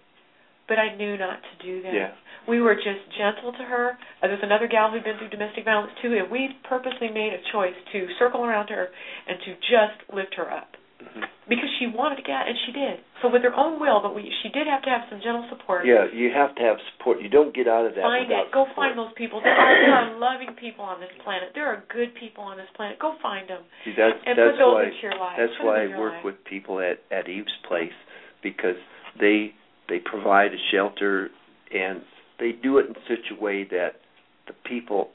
[0.68, 1.94] But I knew not to do that.
[1.94, 2.12] Yeah.
[2.48, 3.98] We were just gentle to her.
[4.22, 7.40] Uh, there's another gal who'd been through domestic violence too, and we purposely made a
[7.52, 8.90] choice to circle around her
[9.28, 11.26] and to just lift her up Mhm.
[11.50, 13.00] because she wanted to get, out, and she did.
[13.22, 15.86] So with her own will, but we, she did have to have some gentle support.
[15.86, 17.22] Yeah, you have to have support.
[17.22, 18.52] You don't get out of that Find it.
[18.52, 18.76] Go support.
[18.76, 19.42] find those people.
[19.42, 21.52] There are, there are loving people on this planet.
[21.54, 23.00] There are good people on this planet.
[23.00, 25.36] Go find them See, that's and that's put those why into your life.
[25.38, 26.24] that's Put why I work life.
[26.24, 27.94] with people at at Eve's place
[28.42, 28.78] because
[29.20, 29.54] they
[29.90, 31.30] they provide a shelter
[31.74, 32.02] and
[32.40, 34.00] they do it in such a way that
[34.48, 35.10] the people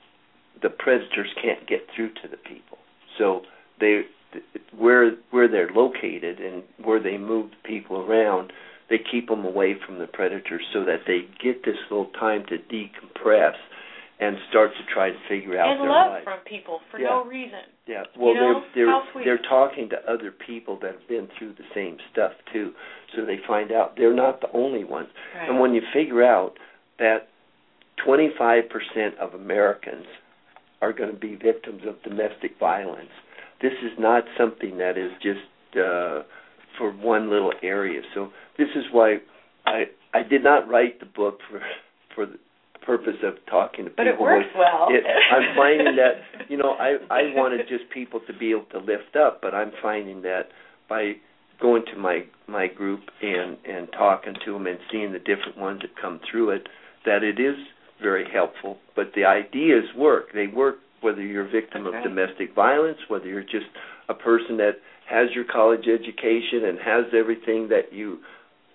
[0.63, 2.79] the predators can't get through to the people.
[3.19, 3.43] So
[3.81, 4.05] they
[4.77, 8.53] where where they're located and where they move people around,
[8.91, 12.57] they keep them away from the predators so that they get this little time to
[12.59, 13.55] decompress
[14.19, 16.25] and start to try to figure out and their love life.
[16.25, 17.09] from people for Yeah.
[17.09, 17.59] no reason.
[17.87, 21.65] Yeah, well, know, they're they're they're talking to other people that have been through the
[21.75, 22.73] same stuff too,
[23.15, 25.09] so they find out they're not the only ones.
[25.35, 25.49] Right.
[25.51, 26.59] And when you figure out
[26.99, 27.29] that
[28.07, 30.07] 25% of Americans
[30.83, 33.11] are going to be victims of domestic violence,
[33.63, 36.23] this is not something that is just uh,
[36.79, 38.03] for one little area.
[38.15, 39.19] So this is why
[39.67, 39.85] I
[40.15, 41.61] I did not write the book for
[42.15, 42.39] for the,
[42.87, 44.05] purpose of talking to people.
[44.05, 44.87] But it works well.
[44.89, 48.79] It, I'm finding that you know I I wanted just people to be able to
[48.79, 50.49] lift up, but I'm finding that
[50.89, 51.15] by
[51.61, 55.81] going to my my group and and talking to them and seeing the different ones
[55.83, 56.69] that come through it,
[57.05, 57.57] that it is
[58.01, 58.79] very helpful.
[58.95, 60.33] But the ideas work.
[60.33, 63.67] They work whether you're a victim That's of domestic violence, whether you're just
[64.09, 64.77] a person that
[65.09, 68.19] has your college education and has everything that you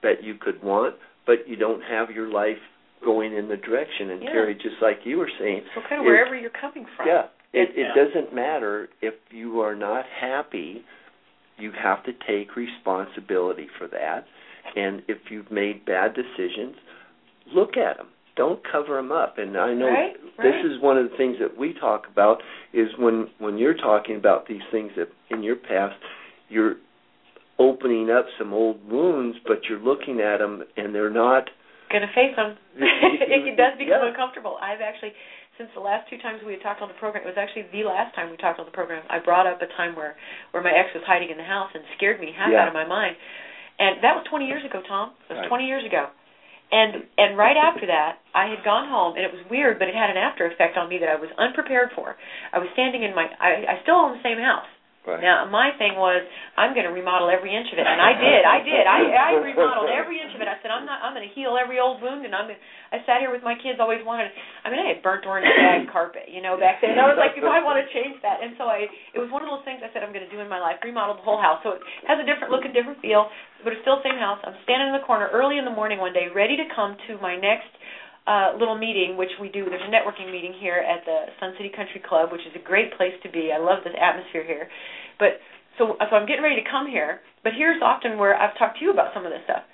[0.04, 0.96] that you could want,
[1.28, 2.58] but you don't have your life
[3.04, 4.10] going in the direction.
[4.12, 4.32] And Yeah.
[4.32, 7.08] Terry, just like you were saying, so kind of it- wherever you're coming from.
[7.08, 7.94] yeah, it it Yeah.
[7.94, 10.84] doesn't matter if you are not happy.
[11.58, 14.26] You have to take responsibility for that.
[14.76, 16.76] And if you've made bad decisions,
[17.48, 18.08] look at them.
[18.36, 19.38] Don't cover them up.
[19.38, 20.66] And I know Right, this right.
[20.66, 22.42] is one of the things that we talk about
[22.74, 25.96] is when when you're talking about these things that in your past,
[26.50, 26.76] you're
[27.60, 31.50] opening up some old wounds, but you're looking at them and they're not
[31.92, 32.56] Gonna face them.
[32.80, 34.08] it does become Yeah.
[34.16, 34.56] uncomfortable.
[34.64, 35.12] I've actually,
[35.60, 37.84] since the last two times we had talked on the program, it was actually the
[37.84, 39.04] last time we talked on the program.
[39.12, 40.16] I brought up a time where
[40.56, 42.62] where my ex was hiding in the house and scared me half Yeah.
[42.64, 43.18] out of my mind,
[43.78, 45.12] and that was 20 years ago, Tom.
[45.28, 45.48] It was Right.
[45.52, 46.08] 20 years ago.
[46.72, 49.96] And and right after that, I had gone home, and it was weird, but it
[49.96, 52.16] had an after effect on me that I was unprepared for.
[52.56, 54.68] I was standing in my, I, I still own the same house.
[55.04, 55.20] right.
[55.20, 56.24] Now my thing was
[56.56, 58.42] I'm going to remodel every inch of it, and I did.
[58.48, 58.84] I did.
[58.88, 60.48] I I remodeled every inch of it.
[60.48, 61.04] I said I'm not.
[61.04, 62.48] I'm going to heal every old wound, and I'm.
[62.48, 62.62] Gonna,
[62.92, 63.80] I sat here with my kids.
[63.80, 64.32] Always wanted.
[64.64, 66.96] I mean, I had burnt orange bag carpet, you know, back then.
[66.96, 68.88] And I was like, I want to change that, and so I.
[69.16, 70.80] It was one of those things I said I'm going to do in my life.
[70.84, 73.28] Remodel the whole house, so it has a different look and different feel,
[73.64, 74.42] but it's still the same house.
[74.44, 77.18] I'm standing in the corner early in the morning one day, ready to come to
[77.22, 77.70] my next
[78.28, 79.66] uh, little meeting, which we do.
[79.66, 82.94] There's a networking meeting here at the Sun City Country Club, which is a great
[82.98, 83.50] place to be.
[83.50, 84.70] I love the atmosphere here.
[85.18, 85.42] But
[85.82, 87.22] so so I'm getting ready to come here.
[87.42, 89.66] But here's often where I've talked to you about some of this stuff,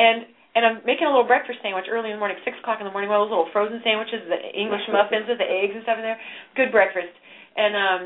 [0.00, 0.24] and
[0.56, 2.94] and I'm making a little breakfast sandwich early in the morning, six o'clock in the
[2.94, 3.12] morning.
[3.12, 6.04] One of those little frozen sandwiches, the English muffins with the eggs and stuff in
[6.04, 6.20] there.
[6.56, 7.12] Good breakfast.
[7.54, 8.00] And um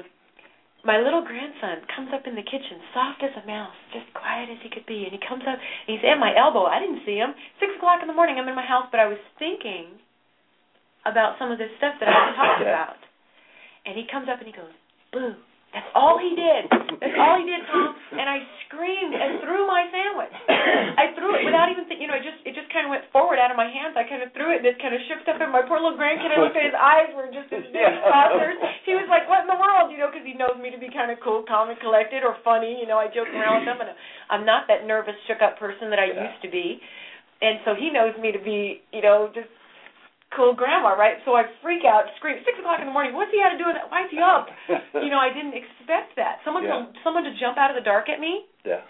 [0.84, 4.60] my little grandson comes up in the kitchen, soft as a mouse, just quiet as
[4.60, 6.68] he could be, and he comes up and he's at my elbow.
[6.68, 7.32] I didn't see him.
[7.58, 9.96] Six o'clock in the morning, I'm in my house, but I was thinking
[11.08, 13.00] about some of this stuff that I was talking about.
[13.88, 14.72] And he comes up and he goes,
[15.12, 15.32] Boo.
[15.74, 16.70] That's all he did.
[17.02, 17.98] That's all he did, Tom.
[18.14, 20.30] And I screamed and threw my sandwich.
[20.94, 22.06] I threw it without even thinking.
[22.06, 23.98] You know, it just it just kind of went forward out of my hands.
[23.98, 25.42] I kind of threw it and it kind of shook up.
[25.42, 27.98] And my poor little grandkid, I looked at his eyes were just as big as
[28.06, 28.54] saucers.
[28.86, 30.88] He was like, "What in the world?" You know, because he knows me to be
[30.94, 32.78] kind of cool, calm, and collected, or funny.
[32.78, 33.90] You know, I joke around with him, and
[34.30, 36.30] I'm not that nervous, shook up person that I Yeah.
[36.30, 36.78] used to be.
[37.42, 39.50] And so he knows me to be, you know, just
[40.36, 41.18] cool grandma, right?
[41.24, 43.14] So I freak out, scream, six o'clock in the morning.
[43.14, 43.88] What's he got to do with that?
[43.90, 44.50] Why is he up?
[45.04, 46.40] You know, I didn't expect that.
[46.44, 46.86] Someone, Yeah.
[46.90, 48.46] to, someone to jump out of the dark at me.
[48.64, 48.82] yeah.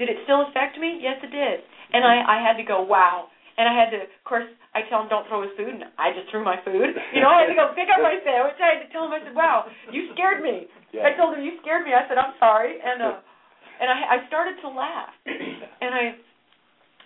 [0.00, 0.98] Did it still affect me?
[1.02, 1.60] Yes, it did.
[1.92, 3.28] And I, I had to go, wow.
[3.60, 6.10] And I had to, of course, I tell him don't throw his food, and I
[6.16, 6.96] just threw my food.
[7.12, 8.56] You know, I had to go pick up my sandwich.
[8.58, 10.66] I had to tell him, I said, wow, you scared me.
[10.90, 11.06] Yeah.
[11.06, 11.92] I told him you scared me.
[11.92, 13.20] I said, I'm sorry, and uh,
[13.84, 16.16] and I I started to laugh, and I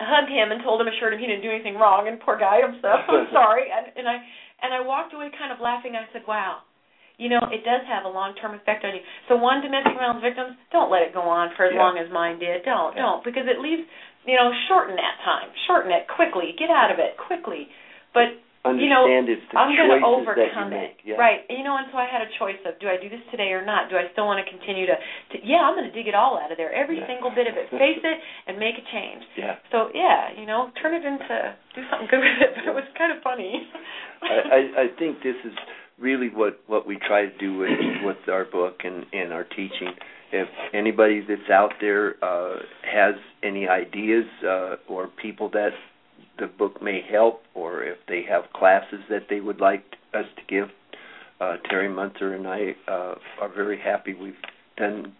[0.00, 2.60] hugged him and told him, assured him he didn't do anything wrong, and poor guy,
[2.60, 4.16] I'm so I'm sorry, and and I
[4.62, 5.96] and I walked away kind of laughing.
[5.96, 6.62] I said, wow.
[7.16, 9.00] You know, it does have a long-term effect on you.
[9.24, 11.80] So, one domestic violence victims, don't let it go on for as Yeah.
[11.80, 12.60] long as mine did.
[12.62, 13.08] Don't, Yeah.
[13.08, 13.88] don't, because it leaves,
[14.28, 17.72] you know, shorten that time, shorten it quickly, get out of it quickly.
[18.12, 18.36] But
[18.74, 20.98] you know, it's the I'm going to that you overcome make.
[21.02, 21.22] it, Yeah.
[21.22, 21.46] right?
[21.46, 23.62] You know, and so I had a choice of do I do this today or
[23.62, 23.86] not?
[23.90, 24.96] Do I still want to continue to?
[24.98, 27.06] to yeah, I'm going to dig it all out of there, every Yeah.
[27.06, 28.18] single bit of it, face it,
[28.50, 29.22] and make a change.
[29.38, 29.56] Yeah.
[29.70, 32.50] So yeah, you know, turn it into do something good with it.
[32.58, 33.68] But it was kind of funny.
[34.22, 35.52] I, I, I think this is
[35.98, 37.70] really what, what we try to do with,
[38.04, 39.92] with our book and, and our teaching.
[40.32, 45.70] If anybody that's out there uh, has any ideas uh, or people that
[46.38, 49.84] the book may help, or if they have classes that they would like
[50.14, 50.68] us to give,
[51.40, 54.14] uh, Terry Munther and I uh, are very happy.
[54.14, 54.34] We've
[54.76, 55.12] done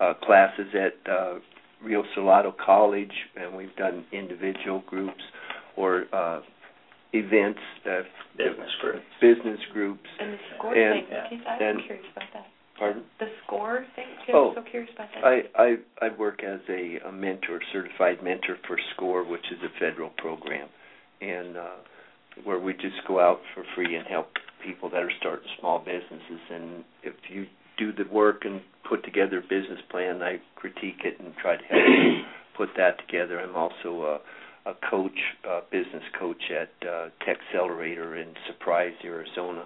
[0.00, 1.34] uh, classes at uh,
[1.82, 5.20] Rio Salado College, and we've done individual groups
[5.76, 6.40] or uh,
[7.12, 8.00] events, uh,
[8.36, 10.08] Business groups, business groups.
[10.20, 12.46] and the score And- thing, I'm and- curious about that.
[12.78, 13.02] Pardon?
[13.18, 14.32] The score thing, too.
[14.34, 15.24] Oh, I'm so curious about that.
[15.24, 15.76] I, I
[16.06, 20.68] I work as a, a mentor, certified mentor for SCORE, which is a federal program,
[21.20, 21.76] and uh,
[22.44, 24.28] where we just go out for free and help
[24.64, 26.40] people that are starting small businesses.
[26.50, 27.46] And if you
[27.78, 31.64] do the work and put together a business plan, I critique it and try to
[31.64, 32.22] help you
[32.56, 33.40] put that together.
[33.40, 34.20] I'm also
[34.66, 35.18] a, a coach,
[35.48, 39.64] a business coach at uh, Texcelerator in Surprise, Arizona,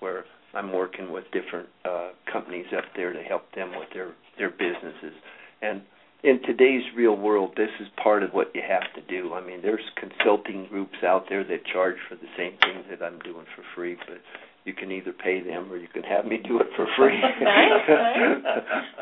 [0.00, 0.24] where
[0.54, 5.14] I'm working with different uh, companies up there to help them with their their businesses.
[5.62, 5.82] And
[6.22, 9.34] in today's real world, this is part of what you have to do.
[9.34, 13.18] I mean, there's consulting groups out there that charge for the same things that I'm
[13.20, 14.18] doing for free, but
[14.64, 17.18] you can either pay them or you can have me do it for free.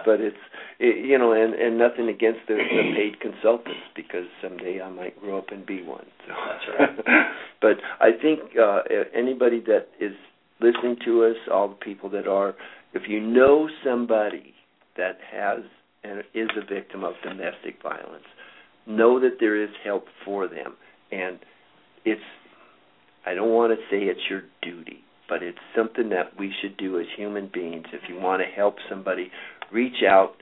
[0.05, 0.37] But it's
[0.79, 5.21] it, you know, and and nothing against the, the paid consultants because someday I might
[5.21, 6.07] grow up and be one.
[6.27, 6.33] So.
[6.33, 7.27] That's right.
[7.61, 8.83] but I think uh,
[9.15, 10.15] anybody that is
[10.61, 12.55] listening to us, all the people that are,
[12.95, 14.55] if you know somebody
[14.97, 15.61] that has
[16.05, 18.25] and is a victim of domestic violence,
[18.87, 20.75] know that there is help for them,
[21.13, 21.39] and
[22.05, 22.21] it's.
[23.27, 26.99] I don't want to say it's your duty but it's something that we should do
[26.99, 27.87] as human beings.
[27.93, 29.31] If you want to help somebody,
[29.71, 30.37] reach out,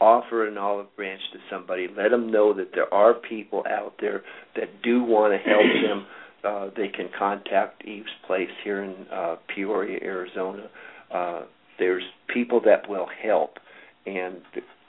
[0.00, 4.22] offer an olive branch to somebody, let them know that there are people out there
[4.56, 6.06] that do want to help them.
[6.44, 10.68] Uh, they can contact Eve's Place here in uh, Peoria, Arizona.
[11.12, 11.42] Uh,
[11.78, 13.58] there's people that will help,
[14.06, 14.36] and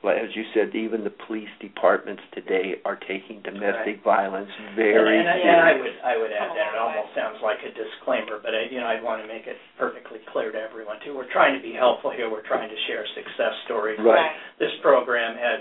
[0.06, 4.30] as you said, even the police departments today are taking domestic right.
[4.30, 7.58] violence very and, and, and I would I would add that it almost sounds like
[7.66, 10.98] a disclaimer, but I, you know I'd want to make it perfectly clear to everyone
[11.04, 11.18] too.
[11.18, 12.30] We're trying to be helpful here.
[12.30, 14.00] We're trying to share success stories.
[14.00, 14.32] Right.
[14.60, 15.60] This program has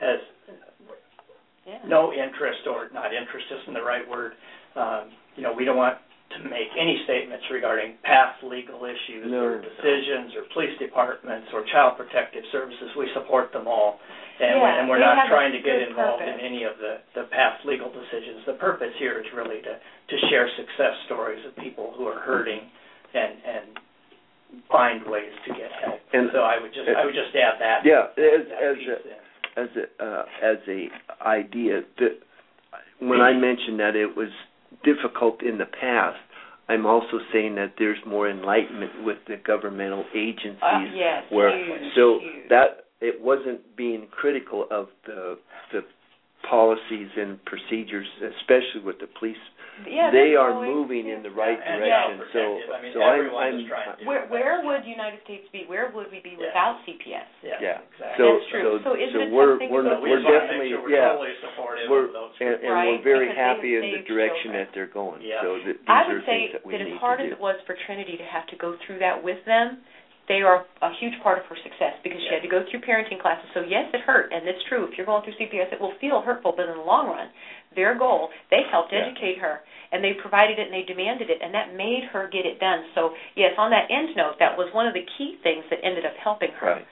[0.00, 0.20] has
[1.66, 1.78] yeah.
[1.86, 4.32] no interest or not interest isn't the right word.
[4.74, 5.98] Um, you know we don't want
[6.34, 9.46] to make any statements regarding past legal issues no.
[9.46, 12.90] or decisions or police departments or child protective services.
[12.98, 14.02] We support them all.
[14.36, 16.34] And, yeah, we're, and we're not trying to get involved purpose.
[16.34, 18.44] in any of the, the past legal decisions.
[18.44, 22.60] The purpose here is really to, to share success stories of people who are hurting
[23.14, 23.66] and, and
[24.70, 26.00] find ways to get help.
[26.12, 27.80] And so I would just I would just add that.
[27.84, 30.88] Yeah, as that as a, as a uh, as a
[31.26, 32.18] idea that
[33.00, 34.30] when I mentioned that it was
[34.84, 36.18] difficult in the past,
[36.68, 41.92] I'm also saying that there's more enlightenment with the governmental agencies uh, yes, where huge,
[41.94, 42.48] so huge.
[42.48, 45.38] that it wasn't being critical of the
[45.72, 45.82] the
[46.48, 48.06] policies and procedures,
[48.38, 49.36] especially with the police
[49.84, 51.16] yeah, they are always, moving yeah.
[51.18, 52.16] in the right and direction.
[52.16, 55.68] yeah, so, I mean, so I'm, I'm where where would United States be?
[55.68, 56.48] Where would we be yeah.
[56.48, 57.28] without CPS?
[57.44, 57.84] Yeah, yeah.
[57.84, 58.16] exactly.
[58.16, 58.64] So, That's true.
[58.80, 61.12] So, so, isn't so we're we're, that we're we definitely sure we're yeah.
[61.12, 62.32] totally supportive we're, of those.
[62.40, 62.96] and, and right?
[62.96, 64.64] we're very happy in the direction children.
[64.64, 65.20] that they're going.
[65.20, 65.44] Yeah.
[65.44, 67.40] So that these I are would say that we that need as hard as it
[67.40, 69.84] was for Trinity to have to go through that with them,
[70.28, 72.34] they are a huge part of her success because she Yeah.
[72.34, 73.48] had to go through parenting classes.
[73.54, 74.84] So yes, it hurt, and it's true.
[74.84, 77.30] If you're going through CPS, it will feel hurtful, but in the long run,
[77.74, 79.06] their goal, they helped Yeah.
[79.06, 79.62] educate her,
[79.92, 82.84] and they provided it, and they demanded it, and that made her get it done.
[82.94, 86.04] So yes, on that end note, that was one of the key things that ended
[86.04, 86.74] up helping her.
[86.74, 86.86] Right.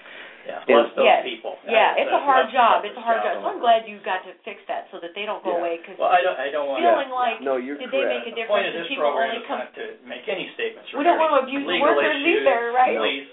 [0.44, 1.24] Yeah, bless those yes.
[1.24, 1.56] people.
[1.64, 2.84] Yeah, That it's is a hard job.
[2.84, 3.40] It's a hard job.
[3.40, 5.64] So I'm glad you got to fix that so that they don't go Yeah.
[5.64, 6.36] away because Well, I don't.
[6.36, 6.84] I don't want.
[6.84, 8.68] feeling to, like No, you're did they make a The point difference?
[8.68, 9.58] of And this people program only is come.
[9.64, 10.92] not to make any statements.
[10.92, 12.96] We don't want to abuse the workers issues, either, right?
[12.96, 13.28] Police,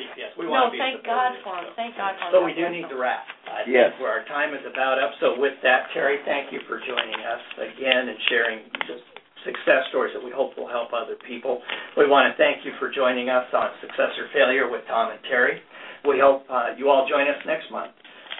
[0.00, 0.32] CPS.
[0.40, 1.64] We No, want to be thank God supportive, for 'em.
[1.68, 1.72] so.
[1.76, 2.30] Thank God for 'em.
[2.32, 3.00] So God we do need to 'em.
[3.04, 3.26] wrap.
[3.46, 3.92] I Yes.
[3.92, 5.12] think where our time is about up.
[5.20, 9.04] So with that, Terry, thank you for joining us again and sharing just
[9.44, 11.62] success stories that we hope will help other people.
[11.96, 15.22] We want to thank you for joining us on Success or Failure with Tom and
[15.24, 15.60] Terry.
[16.06, 17.92] We hope uh, you all join us next month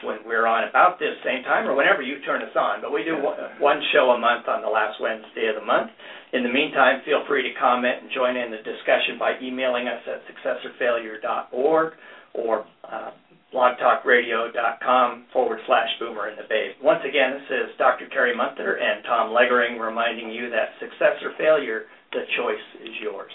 [0.02, 2.82] when we're on about this same time or whenever you turn us on.
[2.82, 5.90] But we do one- show a month on the last Wednesday of the month.
[6.32, 10.00] In the meantime, feel free to comment and join in the discussion by emailing us
[10.08, 11.92] at successorfailure.org
[12.34, 13.10] or uh,
[13.54, 16.72] blogtalkradio.com forward slash boomer in the babe.
[16.82, 18.08] Once again, this is Dr.
[18.08, 21.82] Terry Munther and Tom Leogering reminding you that success or failure,
[22.12, 23.32] the choice is yours.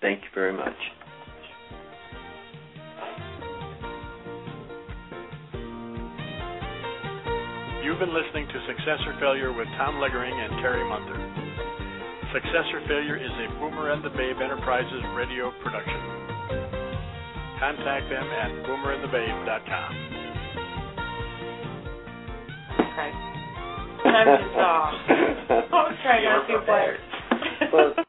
[0.00, 0.74] Thank you very much.
[7.82, 11.18] You've been listening to Success or Failure with Tom Leogering and Terry Munther.
[12.32, 15.98] Success or Failure is a Boomer and the Babe Enterprises radio production.
[17.58, 19.92] Contact them at boomerandthebabe.com.
[22.86, 23.10] Okay.
[24.06, 24.94] I'm just off.
[25.10, 27.02] I was trying not to, but.
[27.72, 27.94] Well,